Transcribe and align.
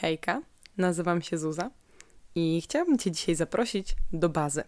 Hejka, 0.00 0.42
nazywam 0.76 1.22
się 1.22 1.38
Zuza 1.38 1.70
i 2.34 2.60
chciałabym 2.64 2.98
Cię 2.98 3.10
dzisiaj 3.10 3.34
zaprosić 3.34 3.94
do 4.12 4.28
bazy. 4.28 4.64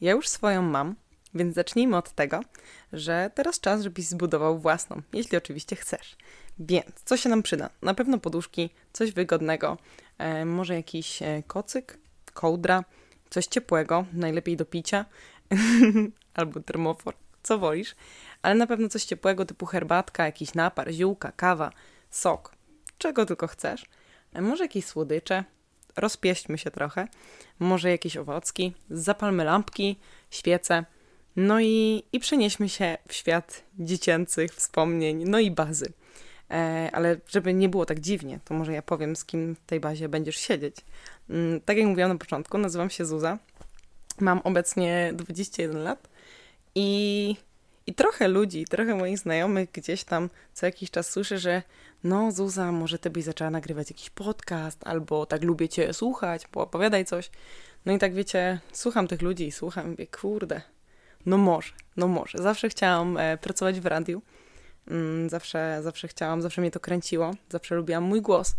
Ja 0.00 0.12
już 0.12 0.28
swoją 0.28 0.62
mam, 0.62 0.94
więc 1.34 1.54
zacznijmy 1.54 1.96
od 1.96 2.10
tego, 2.12 2.40
że 2.92 3.30
teraz 3.34 3.60
czas, 3.60 3.82
żebyś 3.82 4.06
zbudował 4.06 4.58
własną, 4.58 5.02
jeśli 5.12 5.38
oczywiście 5.38 5.76
chcesz. 5.76 6.16
Więc 6.58 6.86
co 7.04 7.16
się 7.16 7.28
nam 7.28 7.42
przyda? 7.42 7.70
Na 7.82 7.94
pewno 7.94 8.18
poduszki, 8.18 8.70
coś 8.92 9.12
wygodnego, 9.12 9.78
e, 10.18 10.44
może 10.44 10.74
jakiś 10.74 11.22
e, 11.22 11.42
kocyk, 11.46 11.98
kołdra, 12.34 12.84
coś 13.30 13.46
ciepłego, 13.46 14.04
najlepiej 14.12 14.56
do 14.56 14.64
picia, 14.64 15.04
albo 16.34 16.60
termofor, 16.60 17.14
co 17.42 17.58
wolisz, 17.58 17.94
ale 18.42 18.54
na 18.54 18.66
pewno 18.66 18.88
coś 18.88 19.04
ciepłego 19.04 19.44
typu 19.44 19.66
herbatka, 19.66 20.26
jakiś 20.26 20.54
napar, 20.54 20.92
ziółka, 20.92 21.32
kawa, 21.32 21.70
sok, 22.10 22.54
czego 22.98 23.26
tylko 23.26 23.46
chcesz. 23.46 23.84
Może 24.40 24.64
jakieś 24.64 24.84
słodycze, 24.84 25.44
rozpieśćmy 25.96 26.58
się 26.58 26.70
trochę, 26.70 27.08
może 27.58 27.90
jakieś 27.90 28.16
owocki, 28.16 28.72
zapalmy 28.90 29.44
lampki, 29.44 29.98
świece, 30.30 30.84
no 31.36 31.60
i, 31.60 32.02
i 32.12 32.20
przenieśmy 32.20 32.68
się 32.68 32.98
w 33.08 33.14
świat 33.14 33.62
dziecięcych 33.78 34.54
wspomnień, 34.54 35.24
no 35.26 35.38
i 35.38 35.50
bazy. 35.50 35.92
E, 36.50 36.90
ale 36.92 37.16
żeby 37.28 37.54
nie 37.54 37.68
było 37.68 37.86
tak 37.86 38.00
dziwnie, 38.00 38.40
to 38.44 38.54
może 38.54 38.72
ja 38.72 38.82
powiem, 38.82 39.16
z 39.16 39.24
kim 39.24 39.54
w 39.54 39.66
tej 39.66 39.80
bazie 39.80 40.08
będziesz 40.08 40.36
siedzieć. 40.36 40.76
Mm, 41.30 41.60
tak 41.60 41.76
jak 41.76 41.86
mówiłam 41.86 42.12
na 42.12 42.18
początku, 42.18 42.58
nazywam 42.58 42.90
się 42.90 43.04
Zuza. 43.04 43.38
Mam 44.20 44.40
obecnie 44.44 45.10
21 45.14 45.82
lat 45.82 46.08
i, 46.74 47.36
i 47.86 47.94
trochę 47.94 48.28
ludzi, 48.28 48.64
trochę 48.64 48.94
moich 48.94 49.18
znajomych 49.18 49.72
gdzieś 49.72 50.04
tam 50.04 50.30
co 50.52 50.66
jakiś 50.66 50.90
czas 50.90 51.10
słyszę, 51.10 51.38
że 51.38 51.62
no 52.04 52.32
Zuza, 52.32 52.72
może 52.72 52.98
ty 52.98 53.10
byś 53.10 53.24
zaczęła 53.24 53.50
nagrywać 53.50 53.90
jakiś 53.90 54.10
podcast, 54.10 54.86
albo 54.86 55.26
tak 55.26 55.42
lubię 55.42 55.68
cię 55.68 55.92
słuchać, 55.92 56.42
bo 56.52 56.60
opowiadaj 56.60 57.04
coś. 57.04 57.30
No 57.86 57.92
i 57.92 57.98
tak 57.98 58.14
wiecie, 58.14 58.60
słucham 58.72 59.08
tych 59.08 59.22
ludzi 59.22 59.46
i 59.46 59.52
słucham, 59.52 59.90
mówię, 59.90 60.06
kurde, 60.06 60.60
no 61.26 61.38
może, 61.38 61.72
no 61.96 62.08
może. 62.08 62.38
Zawsze 62.38 62.68
chciałam 62.68 63.16
e, 63.16 63.38
pracować 63.38 63.80
w 63.80 63.86
radiu, 63.86 64.22
mm, 64.88 65.30
zawsze, 65.30 65.80
zawsze 65.82 66.08
chciałam, 66.08 66.42
zawsze 66.42 66.60
mnie 66.60 66.70
to 66.70 66.80
kręciło, 66.80 67.34
zawsze 67.48 67.74
lubiłam 67.74 68.04
mój 68.04 68.22
głos 68.22 68.54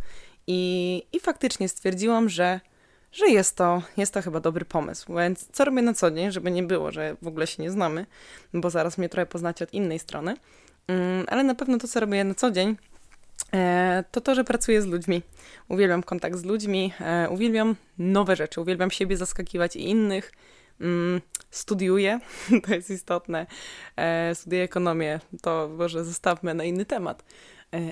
i, 0.48 1.04
i 1.14 1.20
faktycznie 1.20 1.70
stwierdziłam, 1.70 2.30
że 2.30 2.60
że 3.12 3.28
jest 3.28 3.56
to, 3.56 3.82
jest 3.98 4.14
to 4.14 4.22
chyba 4.22 4.40
dobry 4.40 4.66
pomysł. 4.66 5.16
Więc 5.16 5.48
co 5.52 5.66
robię 5.66 5.82
na 5.82 5.94
co 5.94 6.12
dzień, 6.12 6.32
żeby 6.32 6.52
nie 6.52 6.64
było, 6.64 6.92
że 6.92 7.16
w 7.22 7.28
ogóle 7.28 7.48
się 7.48 7.64
nie 7.64 7.72
znamy, 7.72 8.06
bo 8.54 8.70
zaraz 8.70 8.98
mnie 8.98 9.10
trochę 9.10 9.26
poznacie 9.26 9.66
od 9.66 9.74
innej 9.74 10.00
strony. 10.00 10.36
Mm, 10.88 11.26
ale 11.28 11.44
na 11.44 11.56
pewno 11.56 11.78
to, 11.78 11.88
co 11.88 12.00
robię 12.00 12.24
na 12.24 12.34
co 12.34 12.52
dzień, 12.52 12.76
to 14.12 14.22
to, 14.22 14.36
że 14.36 14.44
pracuję 14.44 14.82
z 14.82 14.86
ludźmi. 14.86 15.22
Uwielbiam 15.68 16.04
kontakt 16.04 16.38
z 16.38 16.46
ludźmi, 16.46 16.94
e, 17.02 17.30
uwielbiam 17.30 17.76
nowe 17.98 18.36
rzeczy, 18.36 18.62
uwielbiam 18.62 18.92
siebie 18.92 19.18
zaskakiwać 19.18 19.76
i 19.76 19.90
innych. 19.90 20.32
Mm, 20.82 21.22
studiuję, 21.52 22.20
to 22.68 22.74
jest 22.74 22.90
istotne. 22.90 23.46
E, 23.96 24.36
studiuję 24.36 24.64
ekonomię, 24.64 25.20
to 25.42 25.70
może 25.78 26.06
zostawmy 26.06 26.54
na 26.54 26.64
inny 26.64 26.86
temat. 26.86 27.24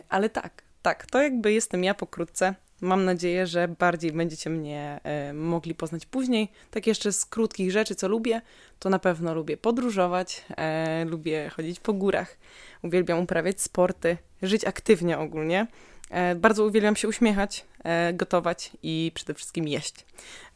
Ale 0.09 0.29
tak, 0.29 0.63
tak, 0.81 1.05
to 1.05 1.21
jakby 1.21 1.53
jestem 1.53 1.83
ja 1.83 1.93
pokrótce. 1.93 2.55
Mam 2.81 3.05
nadzieję, 3.05 3.47
że 3.47 3.67
bardziej 3.67 4.11
będziecie 4.11 4.49
mnie 4.49 4.99
e, 5.03 5.33
mogli 5.33 5.75
poznać 5.75 6.05
później. 6.05 6.51
Tak 6.71 6.87
jeszcze 6.87 7.11
z 7.11 7.25
krótkich 7.25 7.71
rzeczy, 7.71 7.95
co 7.95 8.07
lubię, 8.07 8.41
to 8.79 8.89
na 8.89 8.99
pewno 8.99 9.33
lubię 9.33 9.57
podróżować, 9.57 10.45
e, 10.57 11.05
lubię 11.05 11.49
chodzić 11.49 11.79
po 11.79 11.93
górach, 11.93 12.37
uwielbiam 12.81 13.19
uprawiać 13.19 13.61
sporty, 13.61 14.17
żyć 14.43 14.65
aktywnie 14.65 15.19
ogólnie. 15.19 15.67
E, 16.09 16.35
bardzo 16.35 16.65
uwielbiam 16.65 16.95
się 16.95 17.07
uśmiechać, 17.07 17.65
e, 17.83 18.13
gotować 18.13 18.71
i 18.83 19.11
przede 19.15 19.33
wszystkim 19.33 19.67
jeść. 19.67 20.05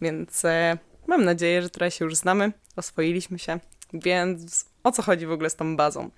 Więc 0.01 0.45
e, 0.45 0.77
mam 1.07 1.23
nadzieję, 1.23 1.61
że 1.61 1.69
trochę 1.69 1.91
się 1.91 2.05
już 2.05 2.15
znamy, 2.15 2.51
oswoiliśmy 2.75 3.39
się, 3.39 3.59
więc 3.93 4.65
o 4.83 4.91
co 4.91 5.01
chodzi 5.01 5.25
w 5.25 5.31
ogóle 5.31 5.49
z 5.49 5.55
tą 5.55 5.77
bazą? 5.77 6.09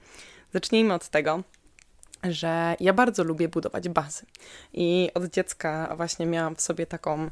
Zacznijmy 0.53 0.93
od 0.93 1.09
tego, 1.09 1.43
że 2.23 2.75
ja 2.79 2.93
bardzo 2.93 3.23
lubię 3.23 3.49
budować 3.49 3.89
bazy. 3.89 4.25
I 4.73 5.09
od 5.13 5.25
dziecka 5.25 5.93
właśnie 5.97 6.25
miałam 6.25 6.55
w 6.55 6.61
sobie 6.61 6.85
taką, 6.85 7.29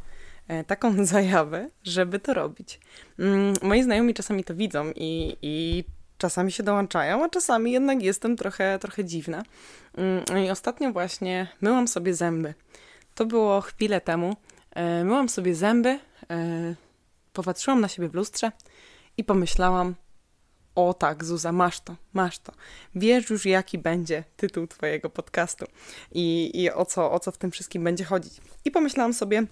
taką 0.67 1.05
zajawę, 1.05 1.69
żeby 1.83 2.19
to 2.19 2.33
robić. 2.33 2.79
Mm, 3.19 3.53
moi 3.61 3.83
znajomi 3.83 4.13
czasami 4.13 4.43
to 4.43 4.55
widzą 4.55 4.91
i, 4.95 5.37
i 5.41 5.83
czasami 6.17 6.51
się 6.51 6.63
dołączają, 6.63 7.25
a 7.25 7.29
czasami 7.29 7.71
jednak 7.71 8.03
jestem 8.03 8.35
trochę, 8.35 8.79
trochę 8.79 9.05
dziwna. 9.05 9.43
Mm, 9.97 10.45
I 10.45 10.49
ostatnio 10.49 10.91
właśnie 10.91 11.47
myłam 11.61 11.87
sobie 11.87 12.13
zęby. 12.13 12.53
To 13.15 13.25
było 13.25 13.61
chwilę 13.61 14.01
temu. 14.01 14.35
E, 14.71 15.03
myłam 15.03 15.29
sobie 15.29 15.55
zęby, 15.55 15.89
e, 15.89 15.99
popatrzyłam 17.33 17.81
na 17.81 17.87
siebie 17.87 18.09
w 18.09 18.13
lustrze 18.13 18.51
i 19.17 19.23
pomyślałam, 19.23 19.95
o 20.75 20.93
tak, 20.93 21.25
Zuza, 21.25 21.51
masz 21.51 21.79
to, 21.79 21.95
masz 22.13 22.39
to. 22.39 22.53
Wiesz 22.95 23.29
już, 23.29 23.45
jaki 23.45 23.77
będzie 23.77 24.23
tytuł 24.35 24.67
Twojego 24.67 25.09
podcastu 25.09 25.65
i, 26.11 26.51
i 26.53 26.71
o, 26.71 26.85
co, 26.85 27.11
o 27.11 27.19
co 27.19 27.31
w 27.31 27.37
tym 27.37 27.51
wszystkim 27.51 27.83
będzie 27.83 28.03
chodzić. 28.03 28.33
I 28.65 28.71
pomyślałam 28.71 29.13
sobie, 29.13 29.43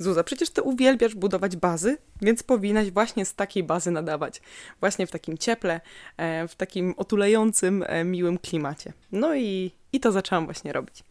Zuza, 0.00 0.24
przecież 0.24 0.50
Ty 0.50 0.62
uwielbiasz 0.62 1.14
budować 1.14 1.56
bazy, 1.56 1.98
więc 2.22 2.42
powinnaś 2.42 2.90
właśnie 2.90 3.24
z 3.24 3.34
takiej 3.34 3.62
bazy 3.62 3.90
nadawać. 3.90 4.42
Właśnie 4.80 5.06
w 5.06 5.10
takim 5.10 5.38
cieple, 5.38 5.80
e, 6.16 6.48
w 6.48 6.54
takim 6.54 6.94
otulającym, 6.96 7.84
e, 7.86 8.04
miłym 8.04 8.38
klimacie. 8.38 8.92
No 9.12 9.34
i, 9.34 9.72
i 9.92 10.00
to 10.00 10.12
zaczęłam 10.12 10.44
właśnie 10.44 10.72
robić. 10.72 11.04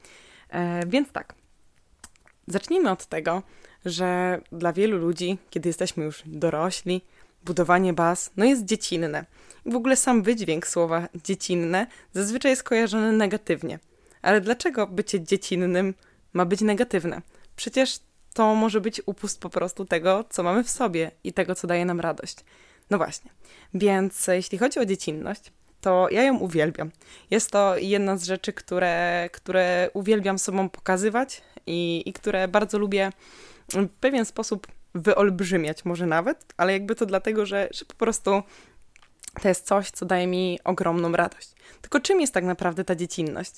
E, 0.50 0.86
więc 0.88 1.12
tak, 1.12 1.34
zacznijmy 2.48 2.92
od 2.92 3.06
tego, 3.06 3.44
że 3.86 4.42
dla 4.52 4.74
wielu 4.74 4.98
ludzi, 4.98 5.38
kiedy 5.50 5.70
jesteśmy 5.70 6.06
już 6.06 6.24
dorośli, 6.26 7.02
budowanie 7.46 7.94
baz 7.94 8.32
no 8.38 8.46
jest 8.46 8.66
dziecinne. 8.66 9.26
W 9.66 9.76
ogóle 9.76 9.96
sam 9.96 10.24
wydźwięk 10.24 10.68
słowa 10.68 11.08
dziecinne 11.24 11.88
zazwyczaj 12.14 12.52
jest 12.52 12.64
kojarzony 12.64 13.12
negatywnie. 13.12 13.80
Ale 14.22 14.42
dlaczego 14.42 14.88
bycie 14.88 15.22
dziecinnym 15.22 15.94
ma 16.34 16.46
być 16.46 16.62
negatywne? 16.62 17.22
Przecież 17.56 18.00
to 18.34 18.56
może 18.56 18.81
być 18.81 19.01
upust 19.06 19.41
po 19.41 19.50
prostu 19.50 19.85
tego, 19.85 20.25
co 20.29 20.44
mamy 20.44 20.63
w 20.63 20.69
sobie 20.69 21.12
i 21.23 21.34
tego, 21.34 21.56
co 21.56 21.67
daje 21.67 21.85
nam 21.85 22.00
radość. 22.00 22.35
No 22.90 22.97
właśnie. 22.97 23.31
Więc 23.73 24.28
jeśli 24.28 24.57
chodzi 24.57 24.79
o 24.79 24.85
dziecinność, 24.85 25.51
to 25.81 26.07
ja 26.12 26.23
ją 26.23 26.38
uwielbiam. 26.38 26.91
Jest 27.31 27.51
to 27.51 27.78
jedna 27.78 28.17
z 28.17 28.23
rzeczy, 28.23 28.53
które, 28.53 29.29
które 29.34 29.90
uwielbiam 29.94 30.40
sobą 30.40 30.69
pokazywać 30.69 31.41
i, 31.67 32.03
i 32.06 32.13
które 32.13 32.47
bardzo 32.47 32.79
lubię 32.79 33.12
w 33.73 33.90
pewien 34.00 34.25
sposób 34.25 34.67
wyolbrzymiać 34.96 35.85
może 35.85 36.06
nawet, 36.06 36.53
ale 36.57 36.73
jakby 36.73 36.96
to 36.96 37.06
dlatego, 37.06 37.46
że, 37.46 37.67
że 37.72 37.85
po 37.85 37.94
prostu 37.94 38.44
to 39.41 39.47
jest 39.47 39.66
coś, 39.66 39.91
co 39.91 40.06
daje 40.06 40.28
mi 40.28 40.59
ogromną 40.63 41.11
radość. 41.11 41.50
Tylko 41.81 42.00
czym 42.00 42.22
jest 42.22 42.34
tak 42.34 42.44
naprawdę 42.44 42.84
ta 42.84 42.96
dziecinność? 42.96 43.53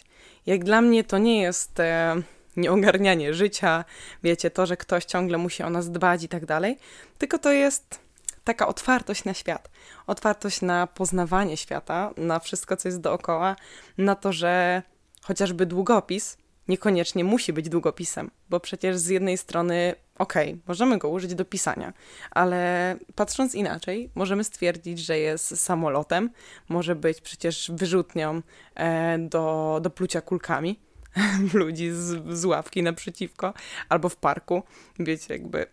Jak 0.45 0.63
dla 0.63 0.81
mnie 0.81 1.03
to 1.03 1.17
nie 1.17 1.41
jest 1.41 1.79
e, 1.79 2.15
nieogarnianie 2.55 3.33
życia, 3.33 3.85
wiecie, 4.23 4.51
to, 4.51 4.65
że 4.65 4.77
ktoś 4.77 5.05
ciągle 5.05 5.37
musi 5.37 5.63
o 5.63 5.69
nas 5.69 5.91
dbać 5.91 6.23
i 6.23 6.27
tak 6.27 6.45
dalej, 6.45 6.77
tylko 7.17 7.37
to 7.37 7.51
jest 7.51 7.99
taka 8.43 8.67
otwartość 8.67 9.25
na 9.25 9.33
świat, 9.33 9.69
otwartość 10.07 10.61
na 10.61 10.87
poznawanie 10.87 11.57
świata, 11.57 12.13
na 12.17 12.39
wszystko, 12.39 12.77
co 12.77 12.87
jest 12.87 13.01
dookoła, 13.01 13.55
na 13.97 14.15
to, 14.15 14.33
że 14.33 14.81
chociażby 15.21 15.65
długopis 15.65 16.37
niekoniecznie 16.67 17.23
musi 17.23 17.53
być 17.53 17.69
długopisem, 17.69 18.31
bo 18.49 18.59
przecież 18.59 18.97
z 18.97 19.07
jednej 19.07 19.37
strony, 19.37 19.95
okej, 20.17 20.49
okay, 20.49 20.61
możemy 20.67 20.97
go 20.97 21.09
użyć 21.09 21.35
do 21.35 21.45
pisania, 21.45 21.93
ale 22.31 22.95
patrząc 23.15 23.55
inaczej, 23.55 24.09
możemy 24.15 24.43
stwierdzić, 24.43 24.99
że 24.99 25.19
jest 25.19 25.59
samolotem, 25.59 26.29
może 26.69 26.95
być 26.95 27.21
przecież 27.21 27.71
wyrzutnią 27.73 28.41
e, 28.75 29.17
do, 29.19 29.79
do 29.81 29.89
plucia 29.89 30.21
kulkami 30.21 30.79
ludzi 31.53 31.91
z, 31.91 32.37
z 32.39 32.45
ławki 32.45 32.83
naprzeciwko 32.83 33.53
albo 33.89 34.09
w 34.09 34.15
parku. 34.15 34.63
Wiecie, 34.99 35.33
jakby 35.33 35.65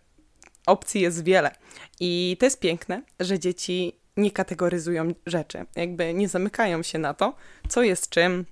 opcji 0.65 1.01
jest 1.01 1.23
wiele. 1.23 1.55
I 1.99 2.37
to 2.39 2.45
jest 2.45 2.59
piękne, 2.59 3.01
że 3.19 3.39
dzieci 3.39 3.95
nie 4.17 4.31
kategoryzują 4.31 5.13
rzeczy, 5.25 5.65
jakby 5.75 6.13
nie 6.13 6.29
zamykają 6.29 6.83
się 6.83 6.99
na 6.99 7.13
to, 7.13 7.35
co 7.67 7.83
jest 7.83 8.09
czym, 8.09 8.45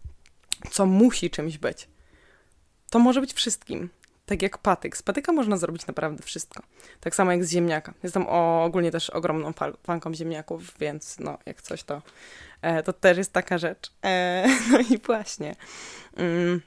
co 0.71 0.85
musi 0.85 1.29
czymś 1.29 1.57
być 1.57 1.87
to 2.89 2.99
może 2.99 3.21
być 3.21 3.33
wszystkim. 3.33 3.89
Tak 4.25 4.41
jak 4.41 4.57
patyk. 4.57 4.97
Z 4.97 5.03
patyka 5.03 5.31
można 5.31 5.57
zrobić 5.57 5.87
naprawdę 5.87 6.23
wszystko. 6.23 6.63
Tak 6.99 7.15
samo 7.15 7.31
jak 7.31 7.45
z 7.45 7.51
ziemniaka. 7.51 7.93
Jestem 8.03 8.27
ogólnie 8.27 8.91
też 8.91 9.09
ogromną 9.09 9.51
fanką 9.83 10.13
ziemniaków, 10.13 10.73
więc 10.79 11.19
no, 11.19 11.37
jak 11.45 11.61
coś 11.61 11.83
to, 11.83 12.01
e, 12.61 12.83
to 12.83 12.93
też 12.93 13.17
jest 13.17 13.33
taka 13.33 13.57
rzecz. 13.57 13.91
E, 14.05 14.47
no 14.71 14.79
i 14.79 14.97
właśnie. 14.97 15.55
Mm, 16.15 16.61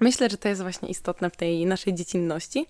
myślę, 0.00 0.30
że 0.30 0.36
to 0.36 0.48
jest 0.48 0.62
właśnie 0.62 0.88
istotne 0.88 1.30
w 1.30 1.36
tej 1.36 1.66
naszej 1.66 1.94
dziecinności. 1.94 2.66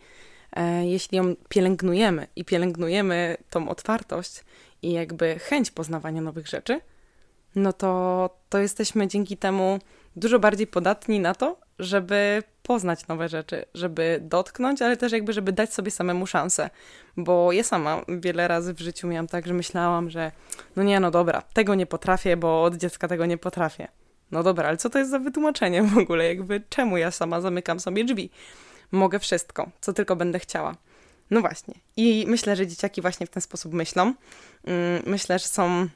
E, 0.53 0.87
jeśli 0.87 1.19
ją 1.19 1.37
pielęgnujemy 1.49 2.27
i 2.37 2.45
pielęgnujemy 2.45 3.37
tą 3.51 3.69
otwartość 3.69 4.45
i 4.83 4.93
jakby 4.93 5.39
chęć 5.39 5.71
poznawania 5.71 6.21
nowych 6.21 6.47
rzeczy, 6.47 6.81
no 7.55 7.73
to, 7.73 8.31
to 8.49 8.59
jesteśmy 8.59 9.09
dzięki 9.09 9.37
temu 9.37 9.79
dużo 10.17 10.39
bardziej 10.39 10.67
podatni 10.67 11.21
na 11.21 11.35
to, 11.35 11.57
żeby 11.79 12.43
poznać 12.63 13.09
nowe 13.09 13.29
rzeczy, 13.29 13.65
żeby 13.75 14.19
dotknąć, 14.23 14.83
ale 14.83 14.97
też 14.97 15.13
jakby, 15.13 15.33
żeby 15.33 15.53
dać 15.53 15.75
sobie 15.75 15.91
samemu 15.91 16.27
szansę. 16.27 16.71
Bo 17.17 17.53
ja 17.53 17.63
sama 17.63 18.03
wiele 18.09 18.49
razy 18.49 18.75
w 18.75 18.81
życiu 18.81 19.09
miałam 19.09 19.27
tak, 19.27 19.47
że 19.47 19.55
myślałam, 19.55 20.11
że 20.11 20.33
no 20.77 20.83
nie, 20.83 21.01
no 21.01 21.11
dobra, 21.11 21.43
tego 21.53 21.75
nie 21.75 21.87
potrafię, 21.87 22.37
bo 22.37 22.63
od 22.63 22.77
dziecka 22.77 23.09
tego 23.09 23.27
nie 23.27 23.39
potrafię. 23.39 23.89
No 24.35 24.43
dobra, 24.43 24.69
ale 24.69 24.77
co 24.77 24.91
to 24.91 24.99
jest 24.99 25.11
za 25.11 25.19
wytłumaczenie 25.19 25.83
w 25.83 25.99
ogóle? 25.99 26.27
Jakby 26.27 26.63
czemu 26.69 26.97
ja 26.97 27.11
sama 27.11 27.41
zamykam 27.41 27.81
sobie 27.81 28.05
drzwi? 28.05 28.31
Mogę 28.93 29.19
wszystko, 29.19 29.71
co 29.81 29.93
tylko 29.93 30.17
będę 30.17 30.39
chciała. 30.39 30.75
No 31.31 31.41
właśnie. 31.41 31.75
I 31.97 32.25
myślę, 32.29 32.57
że 32.57 32.67
dzieciaki 32.67 33.03
właśnie 33.03 33.27
w 33.27 33.31
ten 33.31 33.41
sposób 33.41 33.73
myślą. 33.73 34.03
Mm, 34.65 35.03
myślę, 35.07 35.39
że 35.39 35.47
są 35.47 35.89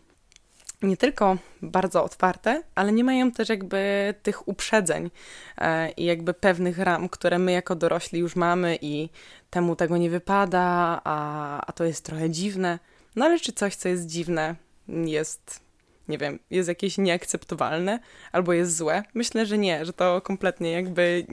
nie 0.82 0.96
tylko 0.96 1.37
bardzo 1.62 2.05
otwarte, 2.05 2.62
ale 2.75 2.93
nie 2.93 3.05
mają 3.05 3.32
też 3.32 3.49
jakby 3.49 4.14
tych 4.23 4.49
uprzedzeń 4.49 5.11
e, 5.58 5.91
i 5.91 6.05
jakby 6.05 6.34
pewnych 6.34 6.79
ram, 6.79 7.08
które 7.08 7.38
my 7.38 7.52
jako 7.52 7.75
dorośli 7.75 8.20
już 8.20 8.37
mamy 8.37 8.79
i 8.82 9.08
temu 9.50 9.76
tego 9.76 9.96
nie 9.96 10.11
wypada, 10.11 11.00
a, 11.05 11.61
a 11.67 11.73
to 11.73 11.84
jest 11.84 12.05
trochę 12.05 12.31
dziwne. 12.31 12.79
No 13.17 13.25
ale 13.25 13.41
czy 13.41 13.52
coś, 13.52 13.75
co 13.75 13.88
jest 13.88 14.06
dziwne, 14.06 14.55
jest, 14.88 15.68
nie 16.08 16.19
wiem, 16.19 16.38
jest 16.50 16.69
jakieś 16.69 16.99
nieakceptowalne 16.99 18.00
albo 18.32 18.52
jest 18.52 18.76
złe? 18.76 19.02
Myślę, 19.14 19.46
że 19.46 19.58
nie, 19.58 19.84
że 19.84 19.93
to 19.93 20.20
kompletnie 20.20 20.72
jakby 20.72 21.26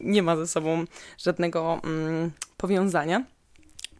nie 0.00 0.22
ma 0.22 0.36
ze 0.36 0.46
sobą 0.46 0.84
żadnego 1.18 1.80
mm, 1.84 2.30
powiązania. 2.56 3.24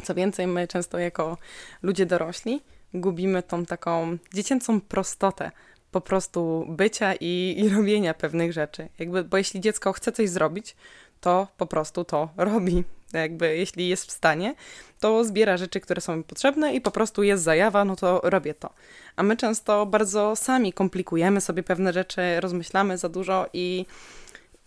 Co 0.03 0.15
więcej, 0.15 0.47
my 0.47 0.69
często 0.69 0.99
jako 0.99 1.37
ludzie 1.83 2.07
dorośli 2.07 2.61
gubimy 2.95 3.43
tą 3.43 3.67
taką 3.67 4.19
dziecięcą 4.35 4.81
prostotę 4.81 5.51
po 5.91 6.01
prostu 6.01 6.67
bycia 6.69 7.15
i, 7.21 7.55
i 7.59 7.69
robienia 7.69 8.15
pewnych 8.15 8.53
rzeczy. 8.53 8.89
Jakby, 8.99 9.25
bo 9.25 9.37
jeśli 9.37 9.61
dziecko 9.61 9.93
chce 9.93 10.13
coś 10.13 10.29
zrobić, 10.29 10.77
to 11.21 11.49
po 11.57 11.67
prostu 11.67 12.05
to 12.05 12.29
robi. 12.37 12.85
Jakby 13.13 13.57
jeśli 13.57 13.89
jest 13.89 14.07
w 14.07 14.11
stanie, 14.11 14.55
to 15.01 15.25
zbiera 15.25 15.57
rzeczy, 15.57 15.81
które 15.81 16.01
są 16.01 16.17
mi 16.17 16.25
potrzebne 16.25 16.75
i 16.75 16.81
po 16.81 16.91
prostu 16.91 17.23
jest 17.23 17.43
zajawa, 17.43 17.85
no 17.85 17.97
to 17.97 18.21
robię 18.25 18.55
to. 18.55 18.71
A 19.17 19.23
my 19.23 19.37
często 19.37 19.87
bardzo 19.87 20.37
sami 20.37 20.73
komplikujemy 20.73 21.41
sobie 21.41 21.63
pewne 21.63 21.93
rzeczy, 21.93 22.41
rozmyślamy 22.41 22.99
za 22.99 23.09
dużo 23.09 23.47
i, 23.53 23.87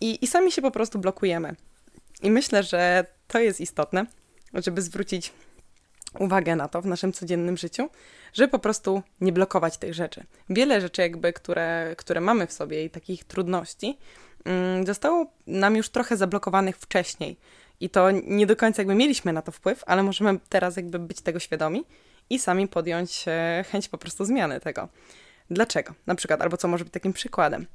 i, 0.00 0.24
i 0.24 0.26
sami 0.26 0.52
się 0.52 0.62
po 0.62 0.70
prostu 0.70 0.98
blokujemy. 0.98 1.56
I 2.22 2.30
myślę, 2.30 2.62
że 2.62 3.06
to 3.28 3.38
jest 3.38 3.60
istotne, 3.60 4.06
żeby 4.54 4.82
zwrócić 4.82 5.32
uwagę 6.18 6.56
na 6.56 6.68
to 6.68 6.82
w 6.82 6.86
naszym 6.86 7.12
codziennym 7.12 7.56
życiu, 7.56 7.88
żeby 8.32 8.48
po 8.48 8.58
prostu 8.58 9.02
nie 9.20 9.32
blokować 9.32 9.78
tych 9.78 9.94
rzeczy. 9.94 10.24
Wiele 10.50 10.80
rzeczy, 10.80 11.02
jakby, 11.02 11.32
które, 11.32 11.94
które 11.98 12.20
mamy 12.20 12.46
w 12.46 12.52
sobie 12.52 12.84
i 12.84 12.90
takich 12.90 13.24
trudności, 13.24 13.98
mm, 14.44 14.86
zostało 14.86 15.26
nam 15.46 15.76
już 15.76 15.88
trochę 15.88 16.16
zablokowanych 16.16 16.76
wcześniej. 16.76 17.36
I 17.82 17.90
to 17.90 18.10
nie 18.10 18.46
do 18.46 18.56
końca 18.56 18.82
jakby 18.82 18.94
mieliśmy 18.94 19.32
na 19.32 19.42
to 19.42 19.52
wpływ, 19.52 19.82
ale 19.86 20.02
możemy 20.02 20.38
teraz 20.48 20.76
jakby 20.76 20.98
być 20.98 21.20
tego 21.20 21.38
świadomi 21.38 21.84
i 22.30 22.38
sami 22.38 22.68
podjąć 22.68 23.24
e, 23.26 23.64
chęć 23.70 23.88
po 23.88 23.98
prostu 23.98 24.24
zmiany 24.24 24.60
tego. 24.60 24.88
Dlaczego? 25.50 25.94
Na 26.06 26.14
przykład, 26.14 26.42
albo 26.42 26.56
co 26.56 26.68
może 26.68 26.84
być 26.84 26.92
takim 26.92 27.12
przykładem? 27.12 27.66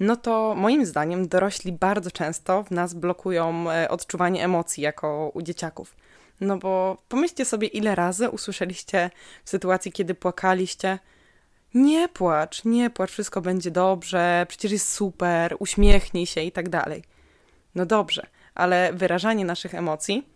No 0.00 0.16
to 0.16 0.54
moim 0.54 0.86
zdaniem 0.86 1.28
dorośli 1.28 1.72
bardzo 1.72 2.10
często 2.10 2.62
w 2.62 2.70
nas 2.70 2.94
blokują 2.94 3.70
e, 3.70 3.88
odczuwanie 3.88 4.44
emocji 4.44 4.82
jako 4.82 5.30
u 5.34 5.42
dzieciaków. 5.42 5.96
No 6.40 6.58
bo 6.58 7.02
pomyślcie 7.08 7.44
sobie, 7.44 7.68
ile 7.68 7.94
razy 7.94 8.30
usłyszeliście 8.30 9.10
w 9.44 9.50
sytuacji, 9.50 9.92
kiedy 9.92 10.14
płakaliście, 10.14 10.98
nie 11.74 12.08
płacz, 12.08 12.64
nie 12.64 12.90
płacz, 12.90 13.10
wszystko 13.10 13.40
będzie 13.40 13.70
dobrze, 13.70 14.46
przecież 14.48 14.72
jest 14.72 14.92
super, 14.92 15.56
uśmiechnij 15.58 16.26
się 16.26 16.40
i 16.40 16.52
tak 16.52 16.68
dalej. 16.68 17.04
No 17.74 17.86
dobrze, 17.86 18.26
ale 18.58 18.92
wyrażanie 18.92 19.44
naszych 19.44 19.74
emocji 19.74 20.28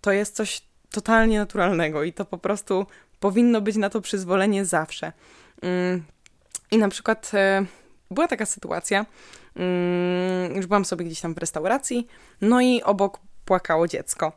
to 0.00 0.12
jest 0.12 0.36
coś 0.36 0.62
totalnie 0.90 1.38
naturalnego 1.38 2.04
i 2.04 2.12
to 2.12 2.24
po 2.24 2.38
prostu 2.38 2.86
powinno 3.20 3.60
być 3.60 3.76
na 3.76 3.90
to 3.90 4.00
przyzwolenie 4.00 4.64
zawsze. 4.64 5.12
Mm, 5.62 6.04
I 6.70 6.78
na 6.78 6.88
przykład 6.88 7.30
e, 7.34 7.64
była 8.10 8.28
taka 8.28 8.46
sytuacja, 8.46 9.06
mm, 9.56 10.56
już 10.56 10.66
byłam 10.66 10.84
sobie 10.84 11.04
gdzieś 11.04 11.20
tam 11.20 11.34
w 11.34 11.38
restauracji, 11.38 12.06
no 12.40 12.60
i 12.60 12.82
obok 12.82 13.20
płakało 13.44 13.88
dziecko. 13.88 14.32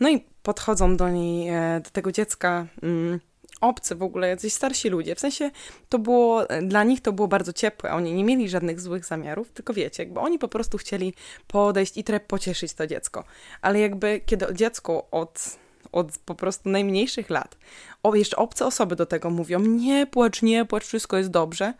No 0.00 0.10
i 0.10 0.24
podchodzą 0.42 0.96
do 0.96 1.08
niej, 1.08 1.48
e, 1.48 1.80
do 1.84 1.90
tego 1.90 2.12
dziecka 2.12 2.66
mm, 2.82 3.20
obcy 3.60 3.94
w 3.94 4.02
ogóle, 4.02 4.28
jacyś 4.28 4.52
starsi 4.52 4.88
ludzie. 4.88 5.14
W 5.14 5.20
sensie 5.20 5.50
to 5.88 5.98
było, 5.98 6.46
dla 6.62 6.84
nich 6.84 7.00
to 7.00 7.12
było 7.12 7.28
bardzo 7.28 7.52
ciepłe. 7.52 7.92
Oni 7.92 8.12
nie 8.12 8.24
mieli 8.24 8.48
żadnych 8.48 8.80
złych 8.80 9.04
zamiarów, 9.04 9.52
tylko 9.52 9.72
wiecie, 9.72 10.02
jakby 10.02 10.20
oni 10.20 10.38
po 10.38 10.48
prostu 10.48 10.78
chcieli 10.78 11.14
podejść 11.46 11.96
i 11.96 12.04
trochę 12.04 12.20
pocieszyć 12.20 12.74
to 12.74 12.86
dziecko. 12.86 13.24
Ale 13.60 13.80
jakby 13.80 14.20
kiedy 14.26 14.46
dziecko 14.54 15.06
od, 15.10 15.58
od 15.92 16.18
po 16.18 16.34
prostu 16.34 16.68
najmniejszych 16.68 17.30
lat, 17.30 17.56
o, 18.02 18.14
jeszcze 18.14 18.36
obce 18.36 18.66
osoby 18.66 18.96
do 18.96 19.06
tego 19.06 19.30
mówią, 19.30 19.60
nie 19.60 20.06
płacz, 20.06 20.42
nie 20.42 20.64
płacz, 20.64 20.84
wszystko 20.84 21.16
jest 21.16 21.30
dobrze, 21.30 21.74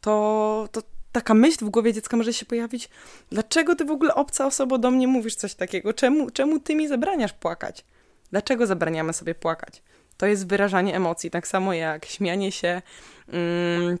to, 0.00 0.68
to 0.72 0.82
taka 1.12 1.34
myśl 1.34 1.64
w 1.64 1.70
głowie 1.70 1.92
dziecka 1.92 2.16
może 2.16 2.32
się 2.32 2.46
pojawić, 2.46 2.90
dlaczego 3.30 3.76
ty 3.76 3.84
w 3.84 3.90
ogóle 3.90 4.14
obca 4.14 4.46
osoba 4.46 4.78
do 4.78 4.90
mnie 4.90 5.08
mówisz 5.08 5.34
coś 5.34 5.54
takiego? 5.54 5.92
Czemu, 5.92 6.30
czemu 6.30 6.60
ty 6.60 6.74
mi 6.74 6.88
zabraniasz 6.88 7.32
płakać? 7.32 7.84
Dlaczego 8.30 8.66
zabraniamy 8.66 9.12
sobie 9.12 9.34
płakać? 9.34 9.82
To 10.18 10.26
jest 10.26 10.48
wyrażanie 10.48 10.96
emocji, 10.96 11.30
tak 11.30 11.48
samo 11.48 11.74
jak 11.74 12.06
śmianie 12.06 12.52
się, 12.52 12.82
mm, 13.28 13.98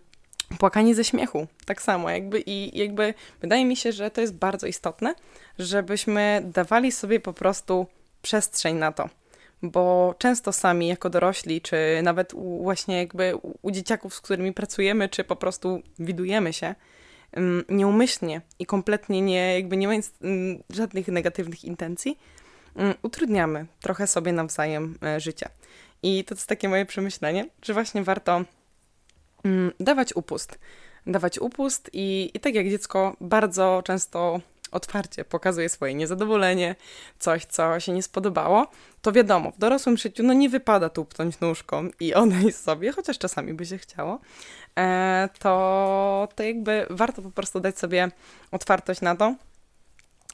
płakanie 0.58 0.94
ze 0.94 1.04
śmiechu, 1.04 1.46
tak 1.64 1.82
samo 1.82 2.10
jakby 2.10 2.40
i 2.40 2.78
jakby 2.78 3.14
wydaje 3.40 3.64
mi 3.64 3.76
się, 3.76 3.92
że 3.92 4.10
to 4.10 4.20
jest 4.20 4.34
bardzo 4.34 4.66
istotne, 4.66 5.14
żebyśmy 5.58 6.42
dawali 6.44 6.92
sobie 6.92 7.20
po 7.20 7.32
prostu 7.32 7.86
przestrzeń 8.22 8.76
na 8.76 8.92
to 8.92 9.08
bo 9.62 10.14
często 10.18 10.52
sami 10.52 10.88
jako 10.88 11.10
dorośli, 11.10 11.60
czy 11.60 11.76
nawet 12.02 12.34
u, 12.34 12.62
właśnie 12.62 12.98
jakby 12.98 13.32
u, 13.62 13.70
dzieciaków, 13.70 14.14
z 14.14 14.20
którymi 14.20 14.52
pracujemy, 14.52 15.08
czy 15.08 15.24
po 15.24 15.36
prostu 15.36 15.82
widujemy 15.98 16.52
się, 16.52 16.74
nieumyślnie 17.68 18.40
i 18.58 18.66
kompletnie 18.66 19.22
nie, 19.22 19.54
jakby 19.54 19.76
nie 19.76 19.86
mając 19.86 20.12
żadnych 20.70 21.08
negatywnych 21.08 21.64
intencji, 21.64 22.18
utrudniamy 23.02 23.66
trochę 23.80 24.06
sobie 24.06 24.32
nawzajem 24.32 24.98
e, 25.02 25.20
życie. 25.20 25.48
I 26.02 26.24
to 26.24 26.34
jest 26.34 26.46
takie 26.46 26.68
moje 26.68 26.86
przemyślenie, 26.86 27.46
że 27.62 27.74
właśnie 27.74 28.02
warto 28.02 28.44
dawać 29.80 30.16
upust. 30.16 30.58
Dawać 31.06 31.38
upust 31.38 31.90
i, 31.92 32.30
i 32.34 32.40
tak 32.40 32.54
jak 32.54 32.68
dziecko 32.68 33.16
bardzo 33.20 33.82
często 33.84 34.40
otwarcie 34.72 35.24
pokazuje 35.24 35.68
swoje 35.68 35.94
niezadowolenie, 35.94 36.74
coś, 37.18 37.44
co 37.44 37.80
się 37.80 37.92
nie 37.92 38.02
spodobało, 38.02 38.66
to 39.02 39.12
wiadomo, 39.12 39.50
w 39.50 39.58
dorosłym 39.58 39.96
życiu 39.96 40.22
no 40.22 40.32
nie 40.32 40.48
wypada 40.48 40.88
tupnąć 40.88 41.40
nóżką 41.40 41.88
i 42.00 42.14
odejść 42.24 42.56
sobie, 42.56 42.92
chociaż 42.92 43.18
czasami 43.18 43.54
by 43.54 43.66
się 43.66 43.78
chciało, 43.78 44.20
e, 44.78 45.28
to, 45.38 46.28
to 46.34 46.42
jakby 46.42 46.86
warto 46.90 47.22
po 47.22 47.30
prostu 47.30 47.60
dać 47.60 47.78
sobie 47.78 48.10
otwartość 48.50 49.00
na 49.00 49.16
to, 49.16 49.34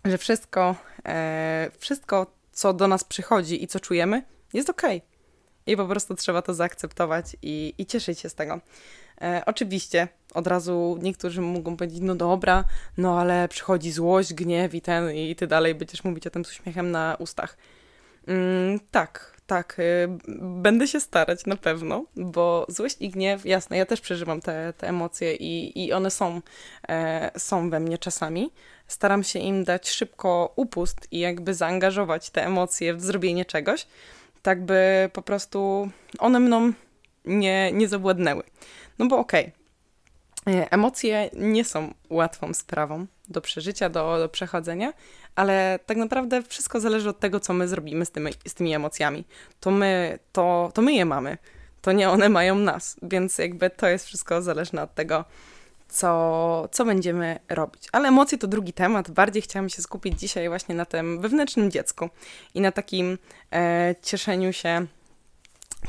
że 0.04 0.18
wszystko, 0.18 0.76
e, 1.06 1.70
wszystko, 1.78 2.26
co 2.52 2.72
do 2.72 2.88
nas 2.88 3.04
przychodzi 3.04 3.64
i 3.64 3.66
co 3.66 3.80
czujemy, 3.80 4.22
jest 4.52 4.70
okej. 4.70 4.96
Okay. 4.96 5.13
I 5.66 5.76
po 5.76 5.86
prostu 5.86 6.14
trzeba 6.14 6.42
to 6.42 6.54
zaakceptować 6.54 7.36
i, 7.42 7.74
i 7.78 7.86
cieszyć 7.86 8.20
się 8.20 8.28
z 8.28 8.34
tego. 8.34 8.60
E, 9.20 9.42
oczywiście 9.46 10.08
od 10.34 10.46
razu 10.46 10.98
niektórzy 11.02 11.40
mogą 11.40 11.76
powiedzieć, 11.76 12.00
no 12.02 12.14
dobra, 12.14 12.64
no 12.98 13.20
ale 13.20 13.48
przychodzi 13.48 13.92
złość, 13.92 14.34
gniew 14.34 14.74
i 14.74 14.80
ten, 14.80 15.14
i 15.14 15.36
ty 15.36 15.46
dalej 15.46 15.74
będziesz 15.74 16.04
mówić 16.04 16.26
o 16.26 16.30
tym 16.30 16.44
z 16.44 16.50
uśmiechem 16.50 16.90
na 16.90 17.16
ustach. 17.18 17.56
Mm, 18.26 18.80
tak, 18.90 19.40
tak, 19.46 19.76
y, 19.78 20.08
będę 20.40 20.88
się 20.88 21.00
starać 21.00 21.46
na 21.46 21.56
pewno, 21.56 22.04
bo 22.16 22.66
złość 22.68 22.96
i 23.00 23.10
gniew, 23.10 23.46
jasne, 23.46 23.76
ja 23.76 23.86
też 23.86 24.00
przeżywam 24.00 24.40
te, 24.40 24.72
te 24.78 24.88
emocje 24.88 25.34
i, 25.34 25.84
i 25.84 25.92
one 25.92 26.10
są, 26.10 26.40
e, 26.88 27.30
są 27.38 27.70
we 27.70 27.80
mnie 27.80 27.98
czasami. 27.98 28.50
Staram 28.86 29.24
się 29.24 29.38
im 29.38 29.64
dać 29.64 29.90
szybko 29.90 30.52
upust 30.56 31.08
i 31.10 31.18
jakby 31.18 31.54
zaangażować 31.54 32.30
te 32.30 32.46
emocje 32.46 32.94
w 32.94 33.00
zrobienie 33.00 33.44
czegoś, 33.44 33.86
tak 34.44 34.64
by 34.64 35.10
po 35.12 35.22
prostu 35.22 35.90
one 36.18 36.40
mną 36.40 36.72
nie, 37.24 37.72
nie 37.72 37.88
zawładnęły. 37.88 38.42
No 38.98 39.06
bo 39.06 39.18
okej, 39.18 39.52
okay, 40.40 40.70
emocje 40.70 41.30
nie 41.32 41.64
są 41.64 41.94
łatwą 42.10 42.54
sprawą 42.54 43.06
do 43.28 43.40
przeżycia, 43.40 43.88
do, 43.88 44.18
do 44.18 44.28
przechodzenia, 44.28 44.92
ale 45.34 45.78
tak 45.86 45.96
naprawdę 45.96 46.42
wszystko 46.42 46.80
zależy 46.80 47.08
od 47.08 47.20
tego, 47.20 47.40
co 47.40 47.52
my 47.52 47.68
zrobimy 47.68 48.04
z 48.04 48.10
tymi, 48.10 48.32
z 48.46 48.54
tymi 48.54 48.74
emocjami. 48.74 49.24
To 49.60 49.70
my, 49.70 50.18
to, 50.32 50.70
to 50.74 50.82
my 50.82 50.92
je 50.92 51.04
mamy, 51.04 51.38
to 51.82 51.92
nie 51.92 52.10
one 52.10 52.28
mają 52.28 52.54
nas, 52.54 52.96
więc 53.02 53.38
jakby 53.38 53.70
to 53.70 53.86
jest 53.86 54.06
wszystko 54.06 54.42
zależne 54.42 54.82
od 54.82 54.94
tego, 54.94 55.24
co, 55.94 56.68
co 56.72 56.84
będziemy 56.84 57.38
robić. 57.48 57.88
Ale 57.92 58.08
emocje 58.08 58.38
to 58.38 58.46
drugi 58.46 58.72
temat. 58.72 59.10
Bardziej 59.10 59.42
chciałam 59.42 59.68
się 59.68 59.82
skupić 59.82 60.20
dzisiaj 60.20 60.48
właśnie 60.48 60.74
na 60.74 60.84
tym 60.84 61.20
wewnętrznym 61.20 61.70
dziecku 61.70 62.08
i 62.54 62.60
na 62.60 62.72
takim 62.72 63.18
e, 63.52 63.94
cieszeniu 64.02 64.52
się 64.52 64.86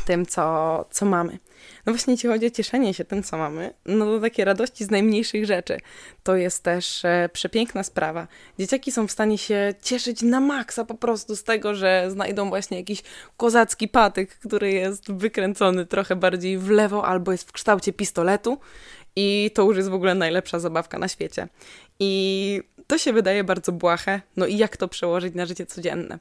tym, 0.05 0.25
co, 0.25 0.85
co 0.91 1.05
mamy. 1.05 1.39
No 1.85 1.93
właśnie, 1.93 2.13
jeśli 2.13 2.29
chodzi 2.29 2.45
o 2.45 2.49
cieszenie 2.49 2.93
się 2.93 3.05
tym, 3.05 3.23
co 3.23 3.37
mamy, 3.37 3.73
no 3.85 4.05
to 4.05 4.19
takie 4.19 4.45
radości 4.45 4.85
z 4.85 4.91
najmniejszych 4.91 5.45
rzeczy. 5.45 5.77
To 6.23 6.35
jest 6.35 6.63
też 6.63 7.05
e, 7.05 7.29
przepiękna 7.33 7.83
sprawa. 7.83 8.27
Dzieciaki 8.59 8.91
są 8.91 9.07
w 9.07 9.11
stanie 9.11 9.37
się 9.37 9.73
cieszyć 9.81 10.21
na 10.21 10.39
maksa 10.39 10.85
po 10.85 10.95
prostu 10.95 11.35
z 11.35 11.43
tego, 11.43 11.75
że 11.75 12.05
znajdą 12.11 12.49
właśnie 12.49 12.77
jakiś 12.77 13.03
kozacki 13.37 13.87
patyk, 13.87 14.35
który 14.35 14.71
jest 14.71 15.11
wykręcony 15.11 15.85
trochę 15.85 16.15
bardziej 16.15 16.57
w 16.57 16.69
lewo 16.69 17.05
albo 17.05 17.31
jest 17.31 17.49
w 17.49 17.51
kształcie 17.51 17.93
pistoletu 17.93 18.57
i 19.15 19.51
to 19.53 19.63
już 19.63 19.77
jest 19.77 19.89
w 19.89 19.93
ogóle 19.93 20.15
najlepsza 20.15 20.59
zabawka 20.59 20.99
na 20.99 21.07
świecie. 21.07 21.47
I 21.99 22.61
to 22.87 22.97
się 22.97 23.13
wydaje 23.13 23.43
bardzo 23.43 23.71
błahe, 23.71 24.21
no 24.37 24.45
i 24.45 24.57
jak 24.57 24.77
to 24.77 24.87
przełożyć 24.87 25.35
na 25.35 25.45
życie 25.45 25.65
codzienne? 25.65 26.19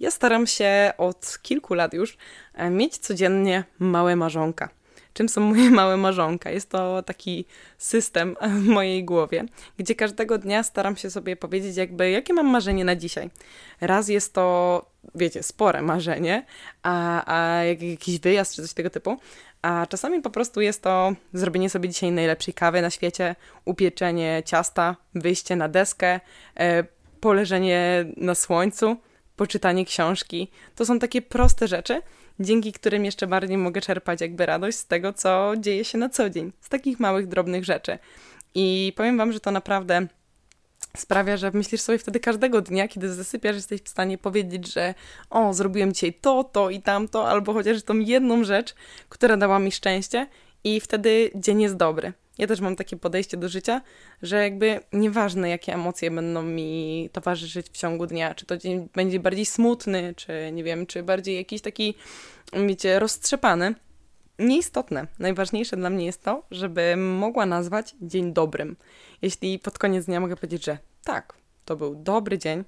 Ja 0.00 0.10
staram 0.10 0.46
się 0.46 0.92
od 0.98 1.38
kilku 1.42 1.74
lat 1.74 1.94
już 1.94 2.16
e, 2.54 2.70
mieć 2.70 2.98
codziennie 2.98 3.64
małe 3.78 4.16
marzonka. 4.16 4.68
Czym 5.12 5.28
są 5.28 5.40
moje 5.40 5.70
małe 5.80 5.96
marzonka? 5.96 6.50
Jest 6.50 6.70
to 6.70 7.02
taki 7.02 7.44
system 7.78 8.36
w 8.40 8.66
mojej 8.66 9.04
głowie, 9.04 9.44
gdzie 9.78 9.94
każdego 9.94 10.38
dnia 10.38 10.62
staram 10.62 10.96
się 10.96 11.10
sobie 11.10 11.36
powiedzieć, 11.36 11.76
jakby, 11.76 12.10
jakie 12.10 12.34
mam 12.34 12.46
marzenie 12.46 12.84
na 12.84 12.96
dzisiaj. 12.96 13.30
Raz 13.80 14.08
jest 14.08 14.32
to, 14.32 14.86
wiecie, 15.14 15.42
spore 15.42 15.82
marzenie, 15.82 16.44
a, 16.82 17.22
a 17.34 17.64
jakiś 17.64 18.18
wyjazd 18.18 18.54
czy 18.54 18.62
coś 18.62 18.72
tego 18.72 18.90
typu, 18.90 19.16
a 19.62 19.86
czasami 19.86 20.22
po 20.22 20.30
prostu 20.30 20.60
jest 20.60 20.82
to 20.82 21.12
zrobienie 21.32 21.70
sobie 21.70 21.88
dzisiaj 21.88 22.12
najlepszej 22.12 22.54
kawy 22.54 22.82
na 22.82 22.90
świecie, 22.90 23.36
upieczenie 23.64 24.42
ciasta, 24.44 24.96
wyjście 25.14 25.56
na 25.56 25.68
deskę, 25.68 26.20
e, 26.56 26.84
poleżenie 27.20 28.04
na 28.16 28.34
słońcu, 28.34 28.96
poczytanie 29.36 29.84
książki. 29.84 30.50
To 30.74 30.86
są 30.86 30.98
takie 30.98 31.22
proste 31.22 31.68
rzeczy, 31.68 32.02
dzięki 32.40 32.72
którym 32.72 33.04
jeszcze 33.04 33.26
bardziej 33.26 33.58
mogę 33.58 33.80
czerpać 33.80 34.20
jakby 34.20 34.46
radość 34.46 34.78
z 34.78 34.86
tego, 34.86 35.12
co 35.12 35.52
dzieje 35.58 35.84
się 35.84 35.98
na 35.98 36.08
co 36.08 36.30
dzień, 36.30 36.52
z 36.60 36.68
takich 36.68 37.00
małych, 37.00 37.26
drobnych 37.26 37.64
rzeczy. 37.64 37.98
I 38.54 38.92
powiem 38.96 39.18
Wam, 39.18 39.32
że 39.32 39.40
to 39.40 39.50
naprawdę 39.50 40.06
sprawia, 40.96 41.36
że 41.36 41.50
myślisz 41.54 41.80
sobie 41.80 41.98
wtedy 41.98 42.20
każdego 42.20 42.60
dnia, 42.60 42.88
kiedy 42.88 43.14
zasypiasz, 43.14 43.56
jesteś 43.56 43.80
w 43.82 43.88
stanie 43.88 44.18
powiedzieć, 44.18 44.72
że 44.72 44.94
o, 45.30 45.54
zrobiłem 45.54 45.92
dzisiaj 45.92 46.14
to, 46.14 46.44
to 46.44 46.70
i 46.70 46.82
tamto, 46.82 47.28
albo 47.28 47.52
chociaż 47.52 47.82
tą 47.82 47.98
jedną 47.98 48.44
rzecz, 48.44 48.74
która 49.08 49.36
dała 49.36 49.58
mi 49.58 49.72
szczęście 49.72 50.26
i 50.64 50.80
wtedy 50.80 51.30
dzień 51.34 51.62
jest 51.62 51.76
dobry. 51.76 52.12
Ja 52.38 52.46
też 52.46 52.60
mam 52.60 52.76
takie 52.76 52.96
podejście 52.96 53.36
do 53.36 53.48
życia, 53.48 53.82
że 54.22 54.42
jakby 54.42 54.80
nieważne, 54.92 55.48
jakie 55.50 55.74
emocje 55.74 56.10
będą 56.10 56.42
mi 56.42 57.10
towarzyszyć 57.12 57.66
w 57.66 57.76
ciągu 57.76 58.06
dnia, 58.06 58.34
czy 58.34 58.46
to 58.46 58.56
dzień 58.56 58.88
będzie 58.94 59.20
bardziej 59.20 59.46
smutny, 59.46 60.14
czy 60.16 60.50
nie 60.52 60.64
wiem, 60.64 60.86
czy 60.86 61.02
bardziej 61.02 61.36
jakiś 61.36 61.60
taki, 61.60 61.94
wiecie, 62.52 62.98
roztrzepany, 62.98 63.74
nieistotne. 64.38 65.06
Najważniejsze 65.18 65.76
dla 65.76 65.90
mnie 65.90 66.06
jest 66.06 66.22
to, 66.22 66.42
żebym 66.50 67.16
mogła 67.16 67.46
nazwać 67.46 67.96
dzień 68.02 68.32
dobrym. 68.32 68.76
Jeśli 69.22 69.58
pod 69.58 69.78
koniec 69.78 70.04
dnia 70.04 70.20
mogę 70.20 70.36
powiedzieć, 70.36 70.64
że 70.64 70.78
tak, 71.04 71.34
to 71.64 71.76
był 71.76 71.94
dobry 71.94 72.38
dzień, 72.38 72.64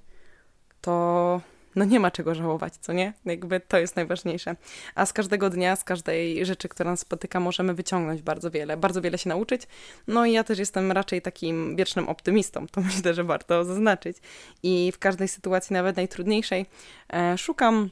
to 0.81 1.41
no 1.75 1.85
nie 1.85 1.99
ma 1.99 2.11
czego 2.11 2.35
żałować, 2.35 2.73
co 2.77 2.93
nie? 2.93 3.13
Jakby 3.25 3.59
to 3.59 3.77
jest 3.77 3.95
najważniejsze. 3.95 4.55
A 4.95 5.05
z 5.05 5.13
każdego 5.13 5.49
dnia, 5.49 5.75
z 5.75 5.83
każdej 5.83 6.45
rzeczy, 6.45 6.69
która 6.69 6.91
nas 6.91 6.99
spotyka, 6.99 7.39
możemy 7.39 7.73
wyciągnąć 7.73 8.21
bardzo 8.21 8.51
wiele, 8.51 8.77
bardzo 8.77 9.01
wiele 9.01 9.17
się 9.17 9.29
nauczyć. 9.29 9.61
No 10.07 10.25
i 10.25 10.31
ja 10.31 10.43
też 10.43 10.59
jestem 10.59 10.91
raczej 10.91 11.21
takim 11.21 11.75
wiecznym 11.75 12.09
optymistą, 12.09 12.67
to 12.67 12.81
myślę, 12.95 13.13
że 13.13 13.23
warto 13.23 13.65
zaznaczyć. 13.65 14.17
I 14.63 14.91
w 14.91 14.99
każdej 14.99 15.27
sytuacji, 15.27 15.73
nawet 15.73 15.95
najtrudniejszej, 15.95 16.65
e, 17.13 17.37
szukam 17.37 17.89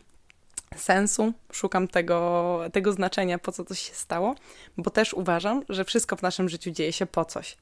sensu, 0.75 1.33
szukam 1.51 1.88
tego, 1.88 2.59
tego 2.74 2.93
znaczenia, 2.93 3.39
po 3.39 3.51
co 3.51 3.65
coś 3.65 3.79
się 3.79 3.93
stało, 3.93 4.36
bo 4.77 4.89
też 4.89 5.13
uważam, 5.13 5.63
że 5.69 5.86
wszystko 5.86 6.15
w 6.15 6.21
naszym 6.21 6.50
życiu 6.50 6.71
dzieje 6.71 6.93
się 6.93 7.05
po 7.05 7.25
coś. 7.25 7.57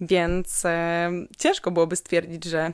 Więc 0.00 0.64
e, 0.64 1.10
ciężko 1.38 1.70
byłoby 1.70 1.96
stwierdzić, 1.96 2.44
że 2.44 2.72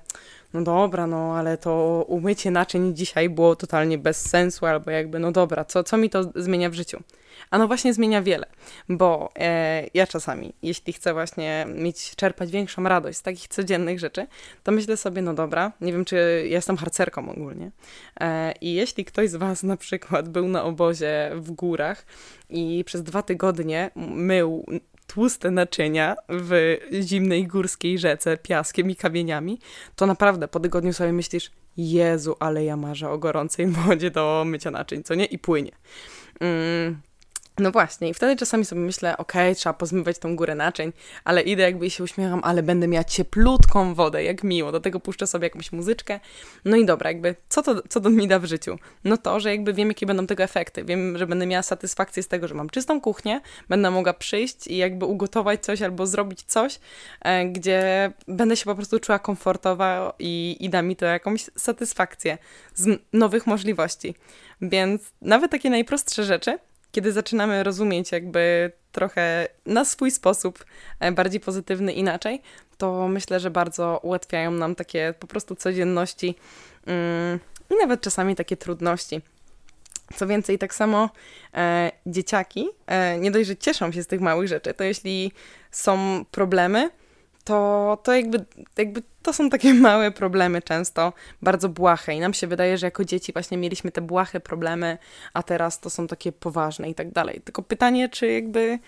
no 0.54 0.62
dobra, 0.62 1.06
no 1.06 1.36
ale 1.36 1.58
to 1.58 2.04
umycie 2.08 2.50
naczyń 2.50 2.94
dzisiaj 2.94 3.30
było 3.30 3.56
totalnie 3.56 3.98
bez 3.98 4.20
sensu, 4.20 4.66
albo 4.66 4.90
jakby, 4.90 5.18
no 5.18 5.32
dobra, 5.32 5.64
co, 5.64 5.84
co 5.84 5.96
mi 5.96 6.10
to 6.10 6.32
zmienia 6.34 6.70
w 6.70 6.74
życiu? 6.74 7.02
A 7.50 7.58
no 7.58 7.66
właśnie 7.66 7.94
zmienia 7.94 8.22
wiele, 8.22 8.46
bo 8.88 9.32
e, 9.38 9.86
ja 9.94 10.06
czasami, 10.06 10.52
jeśli 10.62 10.92
chcę 10.92 11.12
właśnie 11.12 11.66
mieć, 11.74 12.16
czerpać 12.16 12.50
większą 12.50 12.82
radość 12.82 13.18
z 13.18 13.22
takich 13.22 13.48
codziennych 13.48 13.98
rzeczy, 13.98 14.26
to 14.62 14.72
myślę 14.72 14.96
sobie, 14.96 15.22
no 15.22 15.34
dobra, 15.34 15.72
nie 15.80 15.92
wiem, 15.92 16.04
czy 16.04 16.16
ja 16.44 16.56
jestem 16.56 16.76
harcerką 16.76 17.30
ogólnie 17.30 17.70
e, 18.20 18.52
i 18.60 18.74
jeśli 18.74 19.04
ktoś 19.04 19.30
z 19.30 19.36
Was 19.36 19.62
na 19.62 19.76
przykład 19.76 20.28
był 20.28 20.48
na 20.48 20.64
obozie 20.64 21.30
w 21.34 21.50
górach 21.50 22.06
i 22.50 22.84
przez 22.86 23.02
dwa 23.02 23.22
tygodnie 23.22 23.90
mył 23.96 24.66
tłuste 25.06 25.50
naczynia 25.50 26.16
w 26.28 26.76
zimnej 27.00 27.46
górskiej 27.46 27.98
rzece 27.98 28.36
piaskiem 28.36 28.90
i 28.90 28.96
kamieniami, 28.96 29.58
to 29.96 30.06
naprawdę 30.06 30.48
po 30.48 30.60
tygodniu 30.60 30.92
sobie 30.92 31.12
myślisz, 31.12 31.50
Jezu, 31.76 32.36
ale 32.40 32.64
ja 32.64 32.76
marzę 32.76 33.10
o 33.10 33.18
gorącej 33.18 33.66
wodzie 33.66 34.10
do 34.10 34.44
mycia 34.46 34.70
naczyń, 34.70 35.02
co 35.02 35.14
nie? 35.14 35.24
I 35.24 35.38
płynie. 35.38 35.72
Mm, 36.40 37.00
no 37.58 37.70
właśnie, 37.70 38.08
i 38.08 38.14
wtedy 38.14 38.36
czasami 38.36 38.64
sobie 38.64 38.80
myślę, 38.80 39.16
okay, 39.16 39.54
trzeba 39.54 39.72
pozmywać 39.72 40.18
tą 40.18 40.36
górę 40.36 40.54
naczyń, 40.54 40.92
ale 41.24 41.42
idę 41.42 41.62
jakby 41.62 41.90
się 41.90 42.04
uśmiecham, 42.04 42.40
ale 42.44 42.62
będę 42.62 42.88
miała 42.88 43.04
cieplutką 43.04 43.94
wodę, 43.94 44.24
jak 44.24 44.44
miło. 44.44 44.72
Do 44.72 44.80
tego 44.80 45.00
puszczę 45.00 45.26
sobie 45.26 45.46
jakąś 45.46 45.72
muzyczkę. 45.72 46.20
No 46.64 46.76
i 46.76 46.86
dobra, 46.86 47.10
jakby 47.10 47.34
co 47.48 47.62
to, 47.62 47.82
co 47.88 48.00
to 48.00 48.10
mi 48.10 48.28
da 48.28 48.38
w 48.38 48.44
życiu? 48.44 48.78
No 49.04 49.16
to, 49.16 49.40
że 49.40 49.50
jakby 49.50 49.72
wiem, 49.72 49.88
jakie 49.88 50.06
będą 50.06 50.26
tego 50.26 50.42
efekty. 50.42 50.84
Wiem, 50.84 51.18
że 51.18 51.26
będę 51.26 51.46
miała 51.46 51.62
satysfakcję 51.62 52.22
z 52.22 52.28
tego, 52.28 52.48
że 52.48 52.54
mam 52.54 52.70
czystą 52.70 53.00
kuchnię, 53.00 53.40
będę 53.68 53.90
mogła 53.90 54.14
przyjść 54.14 54.66
i 54.66 54.76
jakby 54.76 55.06
ugotować 55.06 55.64
coś 55.64 55.82
albo 55.82 56.06
zrobić 56.06 56.42
coś, 56.42 56.80
e, 57.22 57.46
gdzie 57.46 58.12
będę 58.28 58.56
się 58.56 58.64
po 58.64 58.74
prostu 58.74 59.00
czuła 59.00 59.18
komfortowo 59.18 60.14
i, 60.18 60.56
i 60.60 60.70
da 60.70 60.82
mi 60.82 60.96
to 60.96 61.06
jakąś 61.06 61.50
satysfakcję 61.56 62.38
z 62.74 63.00
nowych 63.12 63.46
możliwości. 63.46 64.14
Więc 64.60 65.02
nawet 65.22 65.50
takie 65.50 65.70
najprostsze 65.70 66.24
rzeczy 66.24 66.58
kiedy 66.92 67.12
zaczynamy 67.12 67.62
rozumieć 67.62 68.12
jakby 68.12 68.72
trochę 68.92 69.48
na 69.66 69.84
swój 69.84 70.10
sposób 70.10 70.64
e, 71.00 71.12
bardziej 71.12 71.40
pozytywny 71.40 71.92
inaczej, 71.92 72.42
to 72.78 73.08
myślę, 73.08 73.40
że 73.40 73.50
bardzo 73.50 74.00
ułatwiają 74.02 74.50
nam 74.50 74.74
takie 74.74 75.14
po 75.20 75.26
prostu 75.26 75.56
codzienności 75.56 76.34
mm, 76.86 77.40
i 77.70 77.74
nawet 77.80 78.00
czasami 78.00 78.36
takie 78.36 78.56
trudności. 78.56 79.20
Co 80.14 80.26
więcej, 80.26 80.58
tak 80.58 80.74
samo 80.74 81.10
e, 81.54 81.92
dzieciaki 82.06 82.68
e, 82.86 83.18
nie 83.18 83.30
dość, 83.30 83.48
że 83.48 83.56
cieszą 83.56 83.92
się 83.92 84.02
z 84.02 84.06
tych 84.06 84.20
małych 84.20 84.48
rzeczy, 84.48 84.74
to 84.74 84.84
jeśli 84.84 85.32
są 85.70 86.24
problemy, 86.30 86.90
to, 87.46 87.98
to 88.02 88.14
jakby, 88.14 88.44
jakby 88.76 89.02
to 89.22 89.32
są 89.32 89.50
takie 89.50 89.74
małe 89.88 90.10
problemy 90.10 90.62
często, 90.62 91.12
bardzo 91.42 91.68
błahe 91.68 92.14
i 92.14 92.20
nam 92.20 92.34
się 92.34 92.46
wydaje, 92.46 92.78
że 92.78 92.86
jako 92.86 93.04
dzieci 93.04 93.32
właśnie 93.32 93.58
mieliśmy 93.58 93.92
te 93.92 94.00
błahe 94.00 94.40
problemy, 94.40 94.98
a 95.34 95.42
teraz 95.42 95.80
to 95.80 95.90
są 95.90 96.06
takie 96.06 96.32
poważne 96.32 96.90
i 96.90 96.94
tak 96.94 97.12
dalej. 97.12 97.40
Tylko 97.44 97.62
pytanie, 97.62 98.08
czy 98.08 98.32
jakby 98.32 98.78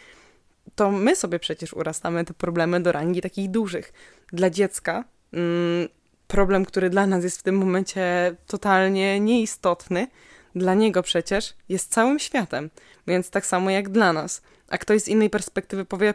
to 0.75 0.91
my 0.91 1.17
sobie 1.17 1.39
przecież 1.39 1.73
urastamy 1.75 2.25
te 2.25 2.35
problemy 2.35 2.81
do 2.81 2.93
rangi 2.93 3.21
takich 3.21 3.51
dużych. 3.51 3.93
Dla 4.33 4.51
dziecka 4.51 5.05
mm, 5.33 5.89
problem, 6.27 6.65
który 6.65 6.91
dla 6.91 7.07
nas 7.07 7.25
jest 7.25 7.41
w 7.41 7.43
tym 7.43 7.57
momencie 7.57 8.37
totalnie 8.47 9.21
nieistotny, 9.21 10.07
dla 10.55 10.75
niego 10.75 11.03
przecież 11.03 11.55
jest 11.69 11.93
całym 11.93 12.19
światem, 12.19 12.71
więc 13.07 13.31
tak 13.31 13.47
samo 13.47 13.71
jak 13.71 13.89
dla 13.89 14.13
nas 14.13 14.43
a 14.69 14.79
ktoś 14.79 15.03
z 15.03 15.09
innej 15.09 15.31
perspektywy 15.31 15.85
powie, 15.85 16.15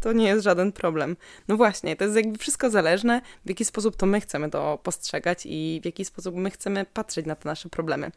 to 0.00 0.12
nie 0.12 0.26
jest 0.26 0.44
żaden 0.44 0.72
problem. 0.72 1.16
No 1.48 1.56
właśnie, 1.56 1.96
to 1.96 2.04
jest 2.04 2.16
jakby 2.16 2.38
wszystko 2.38 2.70
zależne, 2.70 3.20
w 3.44 3.48
jaki 3.48 3.64
sposób 3.64 3.96
to 3.96 4.06
my 4.06 4.20
chcemy 4.20 4.50
to 4.50 4.78
postrzegać 4.82 5.42
i 5.44 5.80
w 5.82 5.86
jaki 5.86 6.04
sposób 6.04 6.34
my 6.34 6.50
chcemy 6.50 6.86
patrzeć 6.92 7.26
na 7.26 7.36
te 7.36 7.48
nasze 7.48 7.68
problemy. 7.68 8.12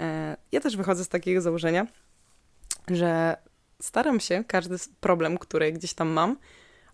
E, 0.00 0.36
ja 0.52 0.60
też 0.60 0.76
wychodzę 0.76 1.04
z 1.04 1.08
takiego 1.08 1.40
założenia, 1.40 1.86
że 2.88 3.36
staram 3.82 4.20
się 4.20 4.44
każdy 4.46 4.76
problem, 5.00 5.38
który 5.38 5.72
gdzieś 5.72 5.94
tam 5.94 6.08
mam, 6.08 6.36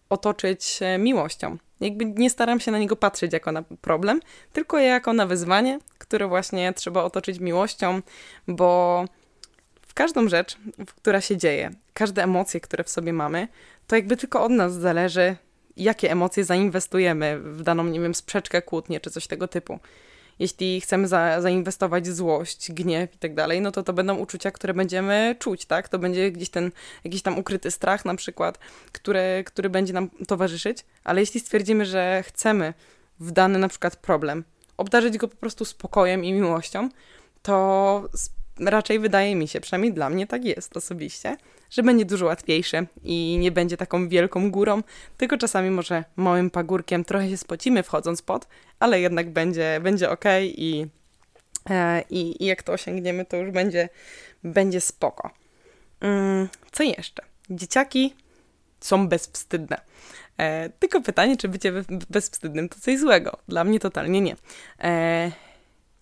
otoczyć 0.08 0.80
miłością. 0.99 1.58
Jakby 1.80 2.04
nie 2.04 2.30
staram 2.30 2.61
się 2.61 2.70
na 2.70 2.78
niego 2.78 2.96
patrzeć 2.96 3.32
jako 3.32 3.52
na 3.52 3.62
problem, 3.62 4.20
tylko 4.52 4.78
jako 4.78 5.12
na 5.12 5.26
wyzwanie, 5.26 5.78
które 5.99 6.28
właśnie 6.28 6.73
trzeba 6.73 7.02
otoczyć 7.02 7.40
miłością, 7.40 8.02
bo 8.49 9.04
każdą 9.94 10.28
rzecz, 10.28 10.56
która 10.96 11.20
się 11.20 11.37
dzieje, 11.37 11.70
każde 11.94 12.23
emocje, 12.23 12.61
które 12.61 12.84
w 12.84 12.90
sobie 12.90 13.12
mamy, 13.12 13.49
to 13.87 13.96
jakby 13.96 14.16
tylko 14.16 14.42
od 14.42 14.52
nas 14.52 14.75
zależy, 14.75 15.37
jakie 15.76 16.11
emocje 16.11 16.44
zainwestujemy 16.44 17.40
w 17.40 17.62
daną, 17.62 17.84
nie 17.84 18.00
wiem, 18.00 18.14
sprzeczkę, 18.14 18.62
kłótnię 18.62 19.00
czy 19.00 19.11
coś 19.11 19.26
tego 19.26 19.49
typu. 19.49 19.78
Jeśli 20.38 20.80
chcemy 20.80 21.08
za, 21.08 21.40
zainwestować 21.40 22.06
złość, 22.06 22.72
gniew 22.72 23.14
i 23.14 23.18
tak 23.18 23.34
dalej, 23.34 23.60
no 23.60 23.72
to 23.72 23.82
to 23.82 23.92
będą 23.92 24.16
uczucia, 24.16 24.50
które 24.50 24.74
będziemy 24.74 25.36
czuć, 25.38 25.66
tak? 25.66 25.88
To 25.88 25.98
będzie 25.98 26.30
gdzieś 26.30 26.50
ten 26.50 26.70
jakiś 27.04 27.22
tam 27.22 27.38
ukryty 27.38 27.70
strach 27.70 28.04
na 28.04 28.14
przykład, 28.14 28.58
który, 28.92 29.44
który 29.46 29.70
będzie 29.70 29.92
nam 29.92 30.10
towarzyszyć, 30.28 30.84
ale 31.04 31.20
jeśli 31.20 31.40
stwierdzimy, 31.40 31.86
że 31.86 32.22
chcemy 32.26 32.74
w 33.20 33.30
dany 33.30 33.58
na 33.58 33.68
przykład 33.68 33.96
problem 33.96 34.44
obdarzyć 34.76 35.18
go 35.18 35.28
po 35.28 35.36
prostu 35.36 35.64
spokojem 35.64 36.24
i 36.24 36.32
miłością, 36.32 36.88
to 37.42 38.08
raczej 38.61 38.99
wydaje 38.99 39.37
mi 39.37 39.49
się, 39.49 39.61
przynajmniej 39.61 39.92
dla 39.92 40.11
mnie 40.11 40.26
tak 40.26 40.44
jest 40.44 40.76
osobiście, 40.76 41.37
że 41.70 41.82
będzie 41.82 42.04
dużo 42.04 42.26
łatwiejsze 42.26 42.87
i 43.02 43.38
nie 43.40 43.52
będzie 43.52 43.76
taką 43.76 44.08
wielką 44.08 44.50
górą, 44.50 44.82
tylko 45.16 45.38
czasami 45.38 45.70
może 45.70 46.04
małym 46.16 46.50
pagórkiem 46.50 47.04
trochę 47.04 47.30
się 47.30 47.37
spocimy 47.37 47.82
wchodząc 47.82 48.23
pod, 48.23 48.46
ale 48.78 49.00
jednak 49.00 49.30
będzie, 49.30 49.80
będzie 49.82 50.11
ok 50.11 50.25
i, 50.42 50.87
e, 51.70 52.02
i, 52.11 52.42
i 52.42 52.46
jak 52.46 52.62
to 52.62 52.73
osiągniemy, 52.73 53.25
to 53.25 53.37
już 53.37 53.50
będzie, 53.50 53.88
będzie 54.44 54.80
spoko. 54.80 55.30
Mm, 56.00 56.49
co 56.73 56.82
jeszcze? 56.82 57.23
Dzieciaki 57.50 58.14
są 58.80 59.08
bezwstydne. 59.08 59.80
E, 60.38 60.68
tylko 60.68 61.00
pytanie, 61.00 61.37
czy 61.37 61.49
bycie 61.49 61.73
bezwstydnym 62.11 62.68
to 62.68 62.80
coś 62.80 62.99
złego. 62.99 63.38
Dla 63.49 63.64
mnie 63.64 63.80
totalnie 63.80 64.20
nie. 64.20 64.37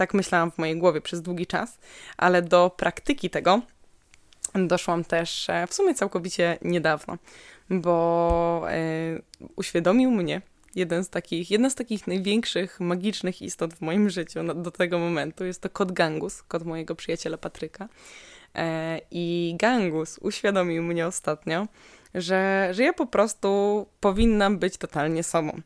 Tak 0.02 0.14
myślałam 0.14 0.50
w 0.50 0.58
mojej 0.58 0.76
głowie 0.76 1.00
przez 1.00 1.22
długi 1.22 1.46
czas, 1.46 1.78
ale 2.16 2.42
do 2.42 2.70
praktyki 2.76 3.30
tego 3.30 3.60
doszłam 4.54 5.04
też 5.04 5.50
e, 5.50 5.66
w 5.66 5.74
sumie 5.74 5.94
całkowicie 5.94 6.58
niedawno, 6.62 7.18
bo 7.70 8.64
e, 8.68 8.74
uświadomił 9.56 10.10
mnie 10.10 10.42
jeden 10.74 11.04
z 11.04 11.08
takich, 11.08 11.50
jedna 11.50 11.70
z 11.70 11.74
takich 11.74 12.06
największych 12.06 12.80
magicznych 12.80 13.42
istot 13.42 13.74
w 13.74 13.80
moim 13.80 14.10
życiu 14.10 14.42
no, 14.42 14.54
do 14.54 14.70
tego 14.70 14.98
momentu. 14.98 15.44
Jest 15.44 15.60
to 15.60 15.70
kot 15.70 15.92
Gangus, 15.92 16.42
kot 16.42 16.64
mojego 16.64 16.94
przyjaciela 16.94 17.38
Patryka. 17.38 17.88
E, 18.54 19.00
I 19.10 19.54
Gangus 19.58 20.18
uświadomił 20.18 20.82
mnie 20.82 21.06
ostatnio, 21.06 21.66
że, 22.14 22.68
że 22.72 22.82
ja 22.82 22.92
po 22.92 23.06
prostu 23.06 23.86
powinnam 24.00 24.58
być 24.58 24.76
totalnie 24.76 25.22
sobą. 25.22 25.60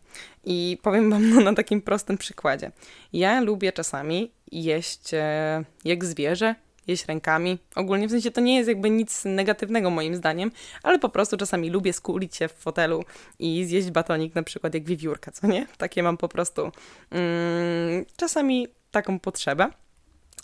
I 0.44 0.78
powiem 0.82 1.10
Wam 1.10 1.30
no, 1.30 1.40
na 1.40 1.54
takim 1.54 1.82
prostym 1.82 2.18
przykładzie. 2.18 2.70
Ja 3.12 3.40
lubię 3.40 3.72
czasami 3.72 4.30
jeść 4.52 5.14
e, 5.14 5.64
jak 5.84 6.04
zwierzę, 6.04 6.54
jeść 6.86 7.06
rękami. 7.06 7.58
Ogólnie 7.74 8.08
w 8.08 8.10
sensie 8.10 8.30
to 8.30 8.40
nie 8.40 8.56
jest 8.56 8.68
jakby 8.68 8.90
nic 8.90 9.24
negatywnego 9.24 9.90
moim 9.90 10.16
zdaniem, 10.16 10.50
ale 10.82 10.98
po 10.98 11.08
prostu 11.08 11.36
czasami 11.36 11.70
lubię 11.70 11.92
skulić 11.92 12.36
się 12.36 12.48
w 12.48 12.52
fotelu 12.52 13.04
i 13.38 13.64
zjeść 13.64 13.90
batonik 13.90 14.34
na 14.34 14.42
przykład 14.42 14.74
jak 14.74 14.84
wiewiórka, 14.84 15.30
co 15.32 15.46
nie? 15.46 15.66
Takie 15.78 16.02
mam 16.02 16.16
po 16.16 16.28
prostu 16.28 16.62
mm, 17.10 18.04
czasami 18.16 18.68
taką 18.90 19.20
potrzebę. 19.20 19.70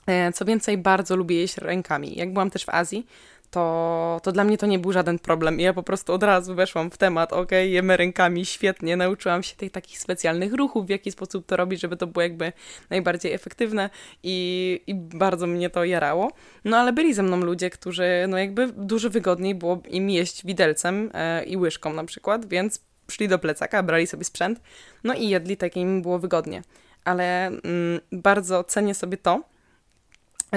E, 0.06 0.32
co 0.32 0.44
więcej, 0.44 0.78
bardzo 0.78 1.16
lubię 1.16 1.36
jeść 1.36 1.58
rękami. 1.58 2.16
Jak 2.16 2.32
byłam 2.32 2.50
też 2.50 2.64
w 2.64 2.68
Azji, 2.68 3.06
to, 3.52 4.20
to 4.22 4.32
dla 4.32 4.44
mnie 4.44 4.58
to 4.58 4.66
nie 4.66 4.78
był 4.78 4.92
żaden 4.92 5.18
problem. 5.18 5.60
Ja 5.60 5.72
po 5.72 5.82
prostu 5.82 6.12
od 6.12 6.22
razu 6.22 6.54
weszłam 6.54 6.90
w 6.90 6.98
temat, 6.98 7.32
ok, 7.32 7.50
jemy 7.64 7.96
rękami, 7.96 8.46
świetnie, 8.46 8.96
nauczyłam 8.96 9.42
się 9.42 9.56
tych 9.56 9.72
takich 9.72 9.98
specjalnych 9.98 10.52
ruchów, 10.52 10.86
w 10.86 10.88
jaki 10.88 11.12
sposób 11.12 11.46
to 11.46 11.56
robić, 11.56 11.80
żeby 11.80 11.96
to 11.96 12.06
było 12.06 12.22
jakby 12.22 12.52
najbardziej 12.90 13.32
efektywne 13.32 13.90
i, 14.22 14.80
i 14.86 14.94
bardzo 14.94 15.46
mnie 15.46 15.70
to 15.70 15.84
jarało. 15.84 16.32
No 16.64 16.76
ale 16.76 16.92
byli 16.92 17.14
ze 17.14 17.22
mną 17.22 17.36
ludzie, 17.36 17.70
którzy 17.70 18.26
no 18.28 18.38
jakby 18.38 18.66
dużo 18.66 19.10
wygodniej 19.10 19.54
było 19.54 19.82
im 19.88 20.10
jeść 20.10 20.46
widelcem 20.46 21.10
e, 21.14 21.44
i 21.44 21.56
łyżką 21.56 21.92
na 21.92 22.04
przykład, 22.04 22.46
więc 22.46 22.80
szli 23.10 23.28
do 23.28 23.38
plecaka, 23.38 23.82
brali 23.82 24.06
sobie 24.06 24.24
sprzęt, 24.24 24.60
no 25.04 25.14
i 25.14 25.28
jedli 25.28 25.56
tak, 25.56 25.76
im 25.76 26.02
było 26.02 26.18
wygodnie. 26.18 26.62
Ale 27.04 27.46
mm, 27.46 27.60
bardzo 28.12 28.64
cenię 28.64 28.94
sobie 28.94 29.16
to, 29.16 29.51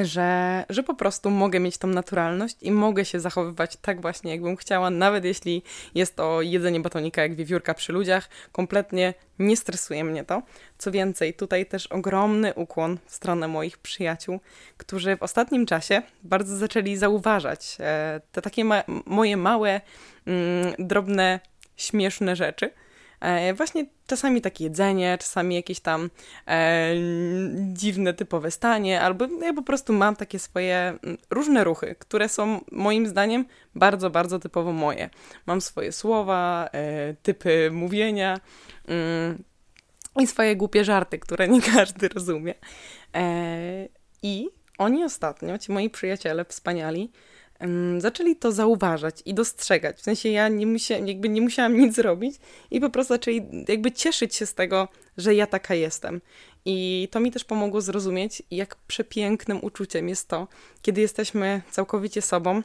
że, 0.03 0.63
że 0.69 0.83
po 0.83 0.93
prostu 0.93 1.29
mogę 1.29 1.59
mieć 1.59 1.77
tą 1.77 1.87
naturalność 1.87 2.57
i 2.61 2.71
mogę 2.71 3.05
się 3.05 3.19
zachowywać 3.19 3.77
tak 3.81 4.01
właśnie, 4.01 4.31
jakbym 4.31 4.55
chciała, 4.55 4.89
nawet 4.89 5.25
jeśli 5.25 5.63
jest 5.95 6.15
to 6.15 6.41
jedzenie 6.41 6.79
batonika 6.79 7.21
jak 7.21 7.35
wiewiórka 7.35 7.73
przy 7.73 7.93
ludziach, 7.93 8.29
kompletnie 8.51 9.13
nie 9.39 9.57
stresuje 9.57 10.03
mnie 10.03 10.23
to. 10.23 10.41
Co 10.77 10.91
więcej, 10.91 11.33
tutaj 11.33 11.65
też 11.65 11.87
ogromny 11.87 12.53
ukłon 12.53 12.97
w 13.05 13.13
stronę 13.13 13.47
moich 13.47 13.77
przyjaciół, 13.77 14.39
którzy 14.77 15.17
w 15.17 15.23
ostatnim 15.23 15.65
czasie 15.65 16.01
bardzo 16.23 16.57
zaczęli 16.57 16.95
zauważać 16.95 17.77
e, 17.79 18.21
te 18.31 18.41
takie 18.41 18.65
ma 18.65 18.83
moje 19.05 19.37
małe, 19.37 19.81
mm, 20.25 20.73
drobne, 20.79 21.39
śmieszne 21.75 22.35
rzeczy– 22.35 22.69
właśnie 23.53 23.85
czasami 24.07 24.41
takie 24.41 24.63
jedzenie, 24.63 25.17
czasami 25.17 25.55
jakieś 25.55 25.79
tam 25.79 26.09
e, 26.47 26.93
dziwne, 27.73 28.13
typowe 28.13 28.51
stanie, 28.51 29.01
albo 29.01 29.27
ja 29.41 29.53
po 29.53 29.61
prostu 29.61 29.93
mam 29.93 30.15
takie 30.15 30.39
swoje 30.39 30.77
mm, 30.77 31.17
różne 31.29 31.63
ruchy, 31.63 31.95
które 31.99 32.29
są 32.29 32.61
moim 32.71 33.07
zdaniem 33.07 33.45
bardzo, 33.75 34.09
bardzo 34.09 34.39
typowo 34.39 34.71
moje. 34.71 35.09
Mam 35.45 35.61
swoje 35.61 35.91
słowa, 35.91 36.69
e, 36.71 37.13
typy 37.13 37.69
mówienia 37.71 38.39
mm, 38.87 39.43
i 40.19 40.27
swoje 40.27 40.55
głupie 40.55 40.83
żarty, 40.83 41.19
które 41.19 41.47
nie 41.47 41.61
każdy 41.75 42.07
rozumie. 42.07 42.53
E, 43.15 43.87
I 44.23 44.49
oni 44.77 45.03
ostatnio, 45.03 45.57
ci 45.57 45.71
moi 45.71 45.89
przyjaciele 45.89 46.45
wspaniali, 46.45 47.11
zaczęli 47.97 48.35
to 48.35 48.51
zauważać 48.51 49.21
i 49.25 49.33
dostrzegać. 49.33 49.97
W 49.97 50.01
sensie 50.01 50.29
ja 50.29 50.47
nie, 50.47 50.67
musia, 50.67 50.97
jakby 50.97 51.29
nie 51.29 51.41
musiałam 51.41 51.77
nic 51.77 51.95
zrobić 51.95 52.35
i 52.71 52.81
po 52.81 52.89
prostu 52.89 53.13
zaczęli 53.13 53.41
jakby 53.67 53.91
cieszyć 53.91 54.35
się 54.35 54.45
z 54.45 54.53
tego, 54.53 54.87
że 55.17 55.35
ja 55.35 55.47
taka 55.47 55.75
jestem. 55.75 56.21
I 56.65 57.07
to 57.11 57.19
mi 57.19 57.31
też 57.31 57.43
pomogło 57.43 57.81
zrozumieć, 57.81 58.43
jak 58.51 58.75
przepięknym 58.75 59.59
uczuciem 59.63 60.09
jest 60.09 60.27
to, 60.27 60.47
kiedy 60.81 61.01
jesteśmy 61.01 61.61
całkowicie 61.71 62.21
sobą 62.21 62.61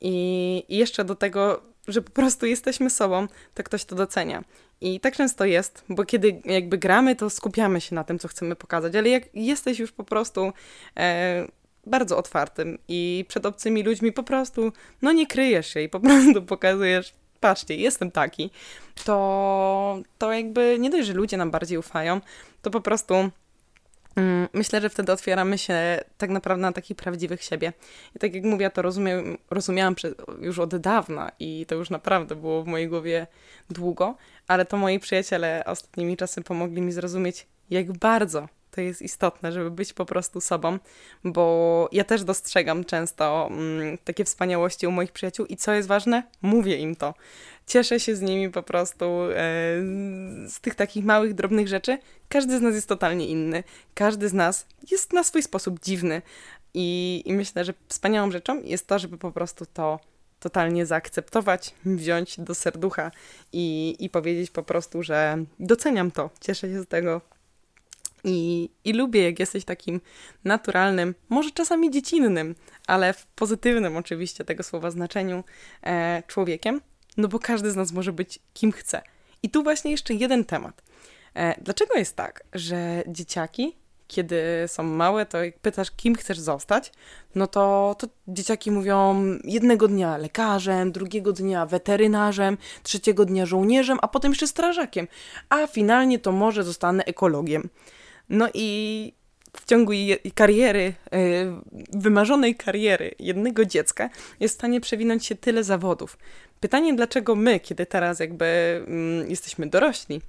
i 0.00 0.62
jeszcze 0.68 1.04
do 1.04 1.14
tego, 1.14 1.62
że 1.88 2.02
po 2.02 2.10
prostu 2.10 2.46
jesteśmy 2.46 2.90
sobą, 2.90 3.26
to 3.54 3.62
ktoś 3.62 3.84
to 3.84 3.96
docenia. 3.96 4.44
I 4.80 5.00
tak 5.00 5.16
często 5.16 5.44
jest, 5.44 5.84
bo 5.88 6.04
kiedy 6.04 6.42
jakby 6.44 6.78
gramy, 6.78 7.16
to 7.16 7.30
skupiamy 7.30 7.80
się 7.80 7.94
na 7.94 8.04
tym, 8.04 8.18
co 8.18 8.28
chcemy 8.28 8.56
pokazać, 8.56 8.96
ale 8.96 9.08
jak 9.08 9.22
jesteś 9.34 9.78
już 9.78 9.92
po 9.92 10.04
prostu 10.04 10.52
e, 10.96 11.48
bardzo 11.86 12.18
otwartym 12.18 12.78
i 12.88 13.24
przed 13.28 13.46
obcymi 13.46 13.82
ludźmi 13.82 14.12
po 14.12 14.22
prostu, 14.22 14.72
no 15.02 15.12
nie 15.12 15.26
kryjesz 15.26 15.66
się 15.66 15.80
i 15.80 15.88
po 15.88 16.00
prostu 16.06 16.42
pokazujesz, 16.42 17.14
patrzcie, 17.40 17.76
jestem 17.76 18.10
taki, 18.10 18.50
to, 19.04 19.98
to 20.18 20.32
jakby 20.32 20.76
nie 20.78 20.90
dość, 20.90 21.06
że 21.06 21.12
ludzie 21.12 21.36
nam 21.36 21.50
bardziej 21.50 21.78
ufają, 21.78 22.20
to 22.62 22.70
po 22.70 22.80
prostu 22.80 23.14
mm, 24.16 24.48
myślę, 24.52 24.80
że 24.80 24.88
wtedy 24.88 25.12
otwieramy 25.12 25.58
się 25.58 26.00
tak 26.18 26.30
naprawdę 26.30 26.62
na 26.62 26.72
takich 26.72 26.96
prawdziwych 26.96 27.42
siebie. 27.42 27.72
I 28.16 28.18
tak 28.18 28.34
jak 28.34 28.44
mówię, 28.44 28.70
to 28.70 28.82
rozumiem, 28.82 29.38
rozumiałam 29.50 29.94
już 30.40 30.58
od 30.58 30.76
dawna 30.76 31.30
i 31.38 31.66
to 31.68 31.74
już 31.74 31.90
naprawdę 31.90 32.34
było 32.36 32.62
w 32.62 32.66
mojej 32.66 32.88
głowie 32.88 33.26
długo, 33.70 34.16
ale 34.48 34.64
to 34.64 34.76
moi 34.76 34.98
przyjaciele 34.98 35.62
ostatnimi 35.66 36.16
czasy 36.16 36.42
pomogli 36.42 36.80
mi 36.80 36.92
zrozumieć, 36.92 37.46
jak 37.70 37.92
bardzo 37.92 38.48
to 38.74 38.80
jest 38.80 39.02
istotne, 39.02 39.52
żeby 39.52 39.70
być 39.70 39.92
po 39.92 40.04
prostu 40.04 40.40
sobą, 40.40 40.78
bo 41.24 41.88
ja 41.92 42.04
też 42.04 42.24
dostrzegam 42.24 42.84
często 42.84 43.48
mm, 43.50 43.98
takie 43.98 44.24
wspaniałości 44.24 44.86
u 44.86 44.90
moich 44.90 45.12
przyjaciół 45.12 45.46
i 45.46 45.56
co 45.56 45.72
jest 45.72 45.88
ważne, 45.88 46.22
mówię 46.42 46.76
im 46.76 46.96
to. 46.96 47.14
Cieszę 47.66 48.00
się 48.00 48.16
z 48.16 48.20
nimi 48.20 48.50
po 48.50 48.62
prostu 48.62 49.04
e, 49.04 49.36
z 50.48 50.60
tych 50.60 50.74
takich 50.74 51.04
małych, 51.04 51.34
drobnych 51.34 51.68
rzeczy. 51.68 51.98
Każdy 52.28 52.58
z 52.58 52.60
nas 52.60 52.74
jest 52.74 52.88
totalnie 52.88 53.26
inny. 53.26 53.62
Każdy 53.94 54.28
z 54.28 54.32
nas 54.32 54.66
jest 54.90 55.12
na 55.12 55.24
swój 55.24 55.42
sposób 55.42 55.80
dziwny. 55.80 56.22
I, 56.74 57.22
i 57.26 57.32
myślę, 57.32 57.64
że 57.64 57.74
wspaniałą 57.88 58.30
rzeczą 58.30 58.62
jest 58.62 58.86
to, 58.86 58.98
żeby 58.98 59.18
po 59.18 59.32
prostu 59.32 59.66
to 59.66 60.00
totalnie 60.40 60.86
zaakceptować, 60.86 61.74
wziąć 61.84 62.40
do 62.40 62.54
serducha 62.54 63.10
i, 63.52 63.96
i 63.98 64.10
powiedzieć 64.10 64.50
po 64.50 64.62
prostu, 64.62 65.02
że 65.02 65.44
doceniam 65.60 66.10
to, 66.10 66.30
cieszę 66.40 66.68
się 66.68 66.82
z 66.82 66.86
tego, 66.86 67.20
i, 68.24 68.70
I 68.84 68.92
lubię, 68.92 69.22
jak 69.22 69.38
jesteś 69.38 69.64
takim 69.64 70.00
naturalnym, 70.44 71.14
może 71.28 71.50
czasami 71.50 71.90
dziecinnym, 71.90 72.54
ale 72.86 73.12
w 73.12 73.26
pozytywnym 73.26 73.96
oczywiście 73.96 74.44
tego 74.44 74.62
słowa 74.62 74.90
znaczeniu 74.90 75.44
e, 75.82 76.22
człowiekiem, 76.26 76.80
no 77.16 77.28
bo 77.28 77.38
każdy 77.38 77.70
z 77.70 77.76
nas 77.76 77.92
może 77.92 78.12
być 78.12 78.38
kim 78.54 78.72
chce. 78.72 79.02
I 79.42 79.50
tu 79.50 79.62
właśnie 79.62 79.90
jeszcze 79.90 80.14
jeden 80.14 80.44
temat. 80.44 80.82
E, 81.34 81.62
dlaczego 81.62 81.98
jest 81.98 82.16
tak, 82.16 82.44
że 82.52 83.02
dzieciaki, 83.06 83.76
kiedy 84.06 84.42
są 84.66 84.82
małe, 84.82 85.26
to 85.26 85.44
jak 85.44 85.58
pytasz, 85.58 85.90
kim 85.90 86.14
chcesz 86.14 86.38
zostać, 86.38 86.92
no 87.34 87.46
to, 87.46 87.96
to 87.98 88.06
dzieciaki 88.28 88.70
mówią 88.70 89.24
jednego 89.44 89.88
dnia 89.88 90.16
lekarzem, 90.16 90.92
drugiego 90.92 91.32
dnia 91.32 91.66
weterynarzem, 91.66 92.58
trzeciego 92.82 93.24
dnia 93.24 93.46
żołnierzem, 93.46 93.98
a 94.02 94.08
potem 94.08 94.30
jeszcze 94.32 94.46
strażakiem, 94.46 95.08
a 95.48 95.66
finalnie 95.66 96.18
to 96.18 96.32
może 96.32 96.64
zostanę 96.64 97.04
ekologiem. 97.04 97.68
No 98.28 98.48
i 98.54 99.12
w 99.56 99.64
ciągu 99.64 99.92
kariery, 100.34 100.94
e, 101.12 101.60
wymarzonej 101.92 102.54
kariery 102.54 103.14
jednego 103.18 103.64
dziecka 103.64 104.10
jest 104.40 104.54
w 104.54 104.58
stanie 104.58 104.80
przewinąć 104.80 105.26
się 105.26 105.34
tyle 105.34 105.64
zawodów. 105.64 106.18
Pytanie, 106.60 106.94
dlaczego 106.94 107.34
my, 107.34 107.60
kiedy 107.60 107.86
teraz 107.86 108.20
jakby 108.20 108.44
mm, 108.86 109.30
jesteśmy 109.30 109.66
dorośli, 109.66 110.20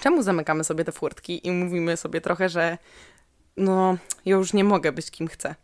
czemu 0.00 0.22
zamykamy 0.22 0.64
sobie 0.64 0.84
te 0.84 0.92
furtki 0.92 1.46
i 1.46 1.50
mówimy 1.50 1.96
sobie 1.96 2.20
trochę, 2.20 2.48
że 2.48 2.78
no, 3.56 3.96
ja 4.24 4.36
już 4.36 4.52
nie 4.52 4.64
mogę 4.64 4.92
być 4.92 5.10
kim 5.10 5.28
chcę. 5.28 5.54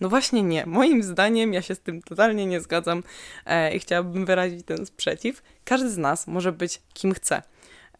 No 0.00 0.08
właśnie 0.08 0.42
nie. 0.42 0.66
Moim 0.66 1.02
zdaniem 1.02 1.52
ja 1.52 1.62
się 1.62 1.74
z 1.74 1.80
tym 1.80 2.02
totalnie 2.02 2.46
nie 2.46 2.60
zgadzam 2.60 3.02
e, 3.46 3.74
i 3.74 3.78
chciałabym 3.78 4.26
wyrazić 4.26 4.66
ten 4.66 4.86
sprzeciw. 4.86 5.42
Każdy 5.64 5.90
z 5.90 5.98
nas 5.98 6.26
może 6.26 6.52
być 6.52 6.82
kim 6.94 7.14
chce. 7.14 7.42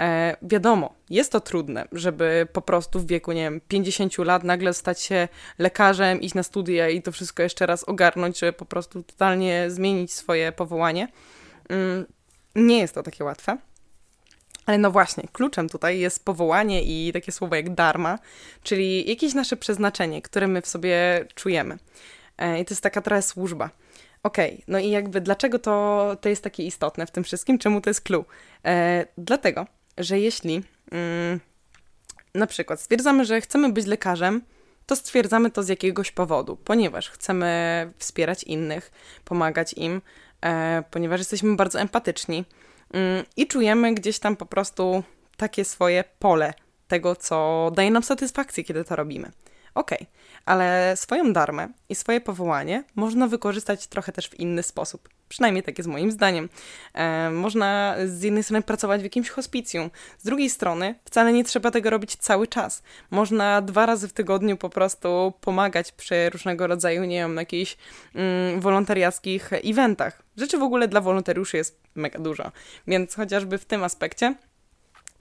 E, 0.00 0.36
wiadomo, 0.42 0.94
jest 1.10 1.32
to 1.32 1.40
trudne, 1.40 1.88
żeby 1.92 2.46
po 2.52 2.62
prostu 2.62 3.00
w 3.00 3.06
wieku, 3.06 3.32
nie 3.32 3.42
wiem, 3.42 3.60
50 3.68 4.18
lat 4.18 4.44
nagle 4.44 4.74
stać 4.74 5.00
się 5.00 5.28
lekarzem, 5.58 6.20
iść 6.20 6.34
na 6.34 6.42
studia 6.42 6.88
i 6.88 7.02
to 7.02 7.12
wszystko 7.12 7.42
jeszcze 7.42 7.66
raz 7.66 7.84
ogarnąć, 7.84 8.38
żeby 8.38 8.52
po 8.52 8.64
prostu 8.64 9.02
totalnie 9.02 9.70
zmienić 9.70 10.12
swoje 10.12 10.52
powołanie. 10.52 11.08
Mm, 11.68 12.06
nie 12.54 12.78
jest 12.78 12.94
to 12.94 13.02
takie 13.02 13.24
łatwe. 13.24 13.58
Ale 14.66 14.78
no 14.78 14.90
właśnie, 14.90 15.28
kluczem 15.32 15.68
tutaj 15.68 15.98
jest 15.98 16.24
powołanie 16.24 16.82
i 16.82 17.12
takie 17.12 17.32
słowo 17.32 17.54
jak 17.54 17.74
dharma, 17.74 18.18
czyli 18.62 19.10
jakieś 19.10 19.34
nasze 19.34 19.56
przeznaczenie, 19.56 20.22
które 20.22 20.48
my 20.48 20.62
w 20.62 20.68
sobie 20.68 21.24
czujemy. 21.34 21.78
E, 22.38 22.60
I 22.60 22.64
to 22.64 22.72
jest 22.72 22.82
taka 22.82 23.00
trochę 23.00 23.22
służba. 23.22 23.70
Okej, 24.22 24.52
okay, 24.52 24.64
no 24.68 24.78
i 24.78 24.90
jakby 24.90 25.20
dlaczego 25.20 25.58
to, 25.58 26.16
to 26.20 26.28
jest 26.28 26.44
takie 26.44 26.62
istotne 26.62 27.06
w 27.06 27.10
tym 27.10 27.24
wszystkim? 27.24 27.58
Czemu 27.58 27.80
to 27.80 27.90
jest 27.90 28.00
clue? 28.00 28.24
E, 28.64 29.06
dlatego, 29.18 29.66
że 29.98 30.20
jeśli 30.20 30.62
mm, 30.90 31.40
na 32.34 32.46
przykład 32.46 32.80
stwierdzamy, 32.80 33.24
że 33.24 33.40
chcemy 33.40 33.72
być 33.72 33.86
lekarzem, 33.86 34.42
to 34.86 34.96
stwierdzamy 34.96 35.50
to 35.50 35.62
z 35.62 35.68
jakiegoś 35.68 36.12
powodu, 36.12 36.56
ponieważ 36.56 37.10
chcemy 37.10 37.92
wspierać 37.98 38.44
innych, 38.44 38.90
pomagać 39.24 39.72
im, 39.72 40.02
e, 40.40 40.82
ponieważ 40.90 41.20
jesteśmy 41.20 41.56
bardzo 41.56 41.80
empatyczni 41.80 42.44
mm, 42.92 43.24
i 43.36 43.46
czujemy 43.46 43.94
gdzieś 43.94 44.18
tam 44.18 44.36
po 44.36 44.46
prostu 44.46 45.02
takie 45.36 45.64
swoje 45.64 46.04
pole 46.18 46.54
tego, 46.88 47.16
co 47.16 47.70
daje 47.74 47.90
nam 47.90 48.02
satysfakcję, 48.02 48.64
kiedy 48.64 48.84
to 48.84 48.96
robimy. 48.96 49.30
Okej, 49.74 49.98
okay, 49.98 50.06
ale 50.44 50.96
swoją 50.96 51.32
darmę 51.32 51.68
i 51.88 51.94
swoje 51.94 52.20
powołanie 52.20 52.84
można 52.94 53.28
wykorzystać 53.28 53.86
trochę 53.86 54.12
też 54.12 54.28
w 54.28 54.40
inny 54.40 54.62
sposób. 54.62 55.08
Przynajmniej 55.32 55.62
tak 55.62 55.78
jest 55.78 55.90
moim 55.90 56.10
zdaniem. 56.10 56.48
E, 56.94 57.30
można 57.30 57.96
z 58.04 58.22
jednej 58.22 58.42
strony 58.42 58.62
pracować 58.62 59.00
w 59.00 59.04
jakimś 59.04 59.28
hospicjum, 59.30 59.90
z 60.18 60.24
drugiej 60.24 60.50
strony 60.50 60.94
wcale 61.04 61.32
nie 61.32 61.44
trzeba 61.44 61.70
tego 61.70 61.90
robić 61.90 62.16
cały 62.16 62.46
czas. 62.46 62.82
Można 63.10 63.62
dwa 63.62 63.86
razy 63.86 64.08
w 64.08 64.12
tygodniu 64.12 64.56
po 64.56 64.70
prostu 64.70 65.32
pomagać 65.40 65.92
przy 65.92 66.30
różnego 66.30 66.66
rodzaju, 66.66 67.04
nie 67.04 67.16
wiem, 67.16 67.36
jakichś 67.36 67.76
mm, 68.14 68.60
wolontariackich 68.60 69.50
eventach. 69.52 70.22
Rzeczy 70.36 70.58
w 70.58 70.62
ogóle 70.62 70.88
dla 70.88 71.00
wolontariuszy 71.00 71.56
jest 71.56 71.80
mega 71.94 72.18
dużo, 72.18 72.52
więc 72.86 73.14
chociażby 73.14 73.58
w 73.58 73.64
tym 73.64 73.84
aspekcie 73.84 74.34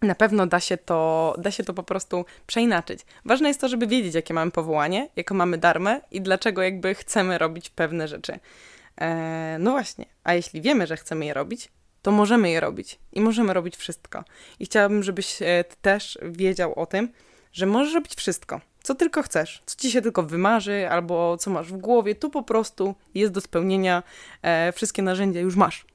na 0.01 0.15
pewno 0.15 0.47
da 0.47 0.59
się, 0.59 0.77
to, 0.77 1.35
da 1.37 1.51
się 1.51 1.63
to 1.63 1.73
po 1.73 1.83
prostu 1.83 2.25
przeinaczyć. 2.47 2.99
Ważne 3.25 3.47
jest 3.47 3.61
to, 3.61 3.67
żeby 3.67 3.87
wiedzieć, 3.87 4.15
jakie 4.15 4.33
mamy 4.33 4.51
powołanie, 4.51 5.09
jaką 5.15 5.35
mamy 5.35 5.57
darmę 5.57 6.01
i 6.11 6.21
dlaczego 6.21 6.61
jakby 6.61 6.95
chcemy 6.95 7.37
robić 7.37 7.69
pewne 7.69 8.07
rzeczy. 8.07 8.39
Eee, 8.97 9.59
no 9.59 9.71
właśnie, 9.71 10.05
a 10.23 10.33
jeśli 10.33 10.61
wiemy, 10.61 10.87
że 10.87 10.97
chcemy 10.97 11.25
je 11.25 11.33
robić, 11.33 11.69
to 12.01 12.11
możemy 12.11 12.49
je 12.49 12.59
robić 12.59 12.99
i 13.13 13.21
możemy 13.21 13.53
robić 13.53 13.75
wszystko. 13.75 14.23
I 14.59 14.65
chciałabym, 14.65 15.03
żebyś 15.03 15.41
e, 15.41 15.63
też 15.81 16.19
wiedział 16.21 16.73
o 16.79 16.85
tym, 16.85 17.11
że 17.53 17.65
możesz 17.65 17.93
robić 17.93 18.15
wszystko, 18.15 18.61
co 18.83 18.95
tylko 18.95 19.23
chcesz, 19.23 19.63
co 19.65 19.75
ci 19.77 19.91
się 19.91 20.01
tylko 20.01 20.23
wymarzy, 20.23 20.87
albo 20.89 21.37
co 21.37 21.51
masz 21.51 21.67
w 21.67 21.77
głowie, 21.77 22.15
tu 22.15 22.29
po 22.29 22.43
prostu 22.43 22.95
jest 23.15 23.33
do 23.33 23.41
spełnienia, 23.41 24.03
e, 24.41 24.71
wszystkie 24.71 25.01
narzędzia 25.01 25.39
już 25.39 25.55
masz. 25.55 25.85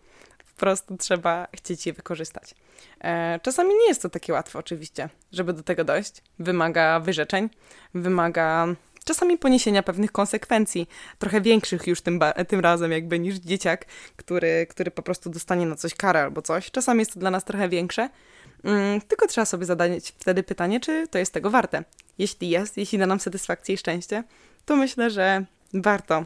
Po 0.54 0.60
prostu 0.60 0.96
trzeba 0.96 1.46
chcieć 1.54 1.86
je 1.86 1.92
wykorzystać. 1.92 2.54
E, 3.00 3.40
czasami 3.42 3.74
nie 3.74 3.88
jest 3.88 4.02
to 4.02 4.08
takie 4.10 4.32
łatwe, 4.32 4.58
oczywiście, 4.58 5.08
żeby 5.32 5.52
do 5.52 5.62
tego 5.62 5.84
dojść. 5.84 6.22
Wymaga 6.38 7.00
wyrzeczeń, 7.00 7.50
wymaga 7.94 8.66
czasami 9.06 9.38
poniesienia 9.38 9.82
pewnych 9.82 10.12
konsekwencji, 10.12 10.88
trochę 11.18 11.40
większych 11.40 11.86
już 11.86 12.00
tym, 12.00 12.20
tym 12.48 12.60
razem 12.60 12.92
jakby 12.92 13.18
niż 13.18 13.36
dzieciak, 13.36 13.84
który, 14.16 14.66
który 14.70 14.90
po 14.90 15.02
prostu 15.02 15.30
dostanie 15.30 15.66
na 15.66 15.76
coś 15.76 15.94
karę 15.94 16.22
albo 16.22 16.42
coś. 16.42 16.70
Czasami 16.70 16.98
jest 16.98 17.14
to 17.14 17.20
dla 17.20 17.30
nas 17.30 17.44
trochę 17.44 17.68
większe, 17.68 18.08
mm, 18.64 19.00
tylko 19.00 19.26
trzeba 19.26 19.44
sobie 19.44 19.66
zadać 19.66 20.14
wtedy 20.18 20.42
pytanie, 20.42 20.80
czy 20.80 21.08
to 21.08 21.18
jest 21.18 21.32
tego 21.32 21.50
warte. 21.50 21.84
Jeśli 22.18 22.48
jest, 22.48 22.76
jeśli 22.76 22.98
da 22.98 23.06
nam 23.06 23.20
satysfakcję 23.20 23.74
i 23.74 23.78
szczęście, 23.78 24.24
to 24.64 24.76
myślę, 24.76 25.10
że 25.10 25.44
warto 25.74 26.24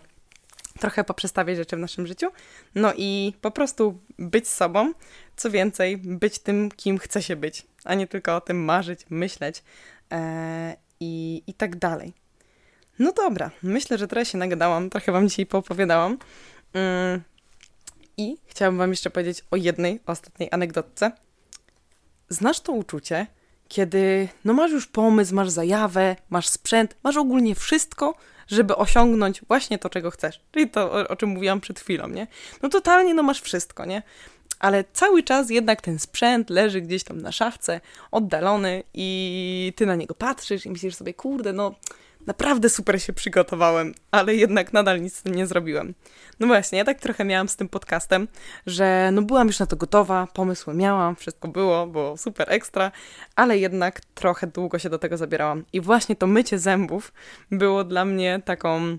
trochę 0.78 1.04
poprzestawiać 1.04 1.56
rzeczy 1.56 1.76
w 1.76 1.78
naszym 1.78 2.06
życiu, 2.06 2.26
no 2.74 2.92
i 2.96 3.32
po 3.40 3.50
prostu 3.50 3.98
być 4.18 4.48
sobą, 4.48 4.92
co 5.36 5.50
więcej, 5.50 5.96
być 5.96 6.38
tym, 6.38 6.70
kim 6.76 6.98
chce 6.98 7.22
się 7.22 7.36
być, 7.36 7.66
a 7.84 7.94
nie 7.94 8.06
tylko 8.06 8.36
o 8.36 8.40
tym 8.40 8.64
marzyć, 8.64 9.06
myśleć 9.10 9.62
e, 10.12 10.76
i, 11.00 11.42
i 11.46 11.54
tak 11.54 11.76
dalej. 11.76 12.12
No 13.00 13.12
dobra, 13.12 13.50
myślę, 13.62 13.98
że 13.98 14.08
trochę 14.08 14.24
się 14.24 14.38
nagadałam, 14.38 14.90
trochę 14.90 15.12
wam 15.12 15.28
dzisiaj 15.28 15.46
poopowiadałam. 15.46 16.18
Mm, 16.72 17.22
I 18.16 18.36
chciałabym 18.46 18.78
wam 18.78 18.90
jeszcze 18.90 19.10
powiedzieć 19.10 19.44
o 19.50 19.56
jednej 19.56 20.00
ostatniej 20.06 20.48
anegdotce. 20.52 21.12
Znasz 22.28 22.60
to 22.60 22.72
uczucie, 22.72 23.26
kiedy 23.68 24.28
no 24.44 24.52
masz 24.52 24.70
już 24.70 24.86
pomysł, 24.86 25.34
masz 25.34 25.50
zajawę, 25.50 26.16
masz 26.30 26.48
sprzęt, 26.48 26.96
masz 27.02 27.16
ogólnie 27.16 27.54
wszystko, 27.54 28.14
żeby 28.48 28.76
osiągnąć 28.76 29.42
właśnie 29.48 29.78
to, 29.78 29.90
czego 29.90 30.10
chcesz. 30.10 30.40
Czyli 30.52 30.70
to, 30.70 30.92
o, 30.92 31.08
o 31.08 31.16
czym 31.16 31.28
mówiłam 31.28 31.60
przed 31.60 31.80
chwilą, 31.80 32.08
nie? 32.08 32.26
No 32.62 32.68
totalnie, 32.68 33.14
no 33.14 33.22
masz 33.22 33.40
wszystko, 33.40 33.84
nie? 33.84 34.02
ale 34.58 34.84
cały 34.92 35.22
czas 35.22 35.50
jednak 35.50 35.80
ten 35.80 35.98
sprzęt 35.98 36.50
leży 36.50 36.80
gdzieś 36.80 37.04
tam 37.04 37.20
na 37.20 37.32
szafce, 37.32 37.80
oddalony 38.10 38.82
i 38.94 39.72
ty 39.76 39.86
na 39.86 39.94
niego 39.94 40.14
patrzysz 40.14 40.66
i 40.66 40.70
myślisz 40.70 40.94
sobie, 40.94 41.14
kurde, 41.14 41.52
no 41.52 41.74
naprawdę 42.26 42.68
super 42.68 43.02
się 43.02 43.12
przygotowałem, 43.12 43.94
ale 44.10 44.34
jednak 44.34 44.72
nadal 44.72 45.02
nic 45.02 45.16
z 45.16 45.22
tym 45.22 45.34
nie 45.34 45.46
zrobiłem. 45.46 45.94
No 46.40 46.46
właśnie, 46.46 46.78
ja 46.78 46.84
tak 46.84 47.00
trochę 47.00 47.24
miałam 47.24 47.48
z 47.48 47.56
tym 47.56 47.68
podcastem, 47.68 48.28
że 48.66 49.10
no 49.12 49.22
byłam 49.22 49.46
już 49.46 49.58
na 49.58 49.66
to 49.66 49.76
gotowa, 49.76 50.28
pomysły 50.34 50.74
miałam, 50.74 51.16
wszystko 51.16 51.48
było, 51.48 51.86
było 51.86 52.16
super 52.16 52.46
ekstra, 52.52 52.92
ale 53.36 53.58
jednak 53.58 54.00
trochę 54.00 54.46
długo 54.46 54.78
się 54.78 54.90
do 54.90 54.98
tego 54.98 55.16
zabierałam. 55.16 55.64
I 55.72 55.80
właśnie 55.80 56.16
to 56.16 56.26
mycie 56.26 56.58
zębów 56.58 57.12
było 57.50 57.84
dla 57.84 58.04
mnie 58.04 58.40
taką 58.44 58.98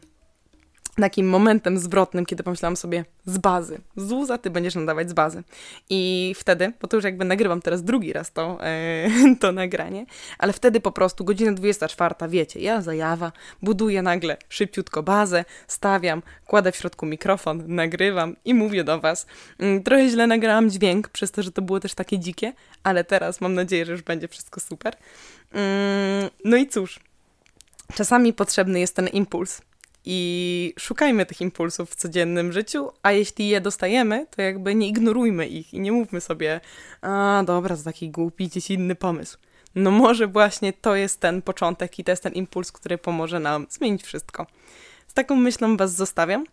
takim 0.95 1.29
momentem 1.29 1.79
zwrotnym, 1.79 2.25
kiedy 2.25 2.43
pomyślałam 2.43 2.75
sobie 2.75 3.05
z 3.25 3.37
bazy. 3.37 3.79
Zuza, 3.95 4.37
ty 4.37 4.49
będziesz 4.49 4.75
nadawać 4.75 5.09
z 5.09 5.13
bazy. 5.13 5.43
I 5.89 6.33
wtedy, 6.37 6.73
bo 6.81 6.87
to 6.87 6.97
już 6.97 7.03
jakby 7.03 7.25
nagrywam 7.25 7.61
teraz 7.61 7.83
drugi 7.83 8.13
raz 8.13 8.31
to, 8.31 8.57
e, 8.61 9.07
to 9.41 9.51
nagranie, 9.51 10.05
ale 10.37 10.53
wtedy 10.53 10.79
po 10.79 10.91
prostu 10.91 11.25
godzina 11.25 11.51
24, 11.51 12.15
wiecie, 12.29 12.59
ja 12.59 12.81
zajawa, 12.81 13.31
buduję 13.61 14.01
nagle 14.01 14.37
szybciutko 14.49 15.03
bazę, 15.03 15.45
stawiam, 15.67 16.21
kładę 16.47 16.71
w 16.71 16.75
środku 16.75 17.05
mikrofon, 17.05 17.63
nagrywam 17.67 18.35
i 18.45 18.53
mówię 18.53 18.83
do 18.83 18.99
was. 18.99 19.25
Mm, 19.59 19.83
trochę 19.83 20.09
źle 20.09 20.27
nagrałam 20.27 20.69
dźwięk, 20.69 21.09
przez 21.09 21.31
to, 21.31 21.43
że 21.43 21.51
to 21.51 21.61
było 21.61 21.79
też 21.79 21.93
takie 21.93 22.19
dzikie, 22.19 22.53
ale 22.83 23.03
teraz 23.03 23.41
mam 23.41 23.53
nadzieję, 23.53 23.85
że 23.85 23.91
już 23.91 24.01
będzie 24.01 24.27
wszystko 24.27 24.59
super. 24.59 24.95
Mm, 25.53 26.29
no 26.45 26.57
i 26.57 26.67
cóż, 26.67 26.99
czasami 27.93 28.33
potrzebny 28.33 28.79
jest 28.79 28.95
ten 28.95 29.07
impuls, 29.07 29.61
i 30.05 30.73
szukajmy 30.79 31.25
tych 31.25 31.41
impulsów 31.41 31.91
w 31.91 31.95
codziennym 31.95 32.51
życiu, 32.51 32.89
a 33.03 33.11
jeśli 33.11 33.49
je 33.49 33.61
dostajemy, 33.61 34.27
to 34.35 34.41
jakby 34.41 34.75
nie 34.75 34.87
ignorujmy 34.87 35.47
ich 35.47 35.73
i 35.73 35.79
nie 35.79 35.91
mówmy 35.91 36.21
sobie, 36.21 36.61
a 37.01 37.43
dobra, 37.45 37.77
to 37.77 37.83
taki 37.83 38.09
głupi, 38.09 38.47
gdzieś 38.47 38.71
inny 38.71 38.95
pomysł. 38.95 39.37
No 39.75 39.91
może 39.91 40.27
właśnie 40.27 40.73
to 40.73 40.95
jest 40.95 41.19
ten 41.19 41.41
początek 41.41 41.99
i 41.99 42.03
to 42.03 42.11
jest 42.11 42.23
ten 42.23 42.33
impuls, 42.33 42.71
który 42.71 42.97
pomoże 42.97 43.39
nam 43.39 43.67
zmienić 43.69 44.03
wszystko. 44.03 44.47
Z 45.07 45.13
taką 45.13 45.35
myślą 45.35 45.77
Was 45.77 45.95
zostawiam. 45.95 46.45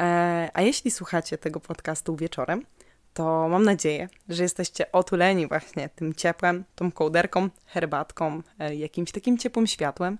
E, 0.00 0.50
a 0.54 0.62
jeśli 0.62 0.90
słuchacie 0.90 1.38
tego 1.38 1.60
podcastu 1.60 2.16
wieczorem, 2.16 2.66
to 3.14 3.48
mam 3.48 3.64
nadzieję, 3.64 4.08
że 4.28 4.42
jesteście 4.42 4.92
otuleni 4.92 5.46
właśnie 5.46 5.88
tym 5.88 6.14
ciepłem, 6.14 6.64
tą 6.74 6.92
kołderką, 6.92 7.48
herbatką, 7.66 8.42
e, 8.58 8.74
jakimś 8.74 9.12
takim 9.12 9.38
ciepłym 9.38 9.66
światłem. 9.66 10.18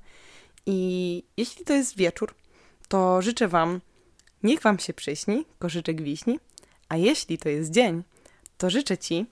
I 0.66 1.22
jeśli 1.36 1.64
to 1.64 1.72
jest 1.72 1.96
wieczór, 1.96 2.34
to 2.88 3.22
życzę 3.22 3.48
Wam, 3.48 3.80
niech 4.42 4.60
Wam 4.60 4.78
się 4.78 4.94
przyśni 4.94 5.44
koszyczek 5.58 6.02
wiśni, 6.02 6.40
a 6.88 6.96
jeśli 6.96 7.38
to 7.38 7.48
jest 7.48 7.70
dzień, 7.70 8.02
to 8.58 8.70
życzę 8.70 8.98
Ci, 8.98 9.26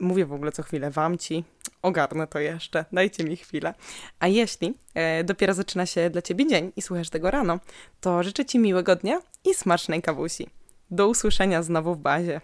mówię 0.00 0.26
w 0.26 0.32
ogóle 0.32 0.52
co 0.52 0.62
chwilę 0.62 0.90
Wam 0.90 1.18
Ci, 1.18 1.44
ogarnę 1.82 2.26
to 2.26 2.38
jeszcze, 2.38 2.84
dajcie 2.92 3.24
mi 3.24 3.36
chwilę. 3.36 3.74
A 4.18 4.28
jeśli 4.28 4.74
e, 4.94 5.24
dopiero 5.24 5.54
zaczyna 5.54 5.86
się 5.86 6.10
dla 6.10 6.22
Ciebie 6.22 6.46
dzień 6.46 6.72
i 6.76 6.82
słuchasz 6.82 7.10
tego 7.10 7.30
rano, 7.30 7.58
to 8.00 8.22
życzę 8.22 8.44
Ci 8.44 8.58
miłego 8.58 8.96
dnia 8.96 9.20
i 9.44 9.54
smacznej 9.54 10.02
kawusi. 10.02 10.46
Do 10.90 11.08
usłyszenia 11.08 11.62
znowu 11.62 11.94
w 11.94 11.98
bazie. 11.98 12.40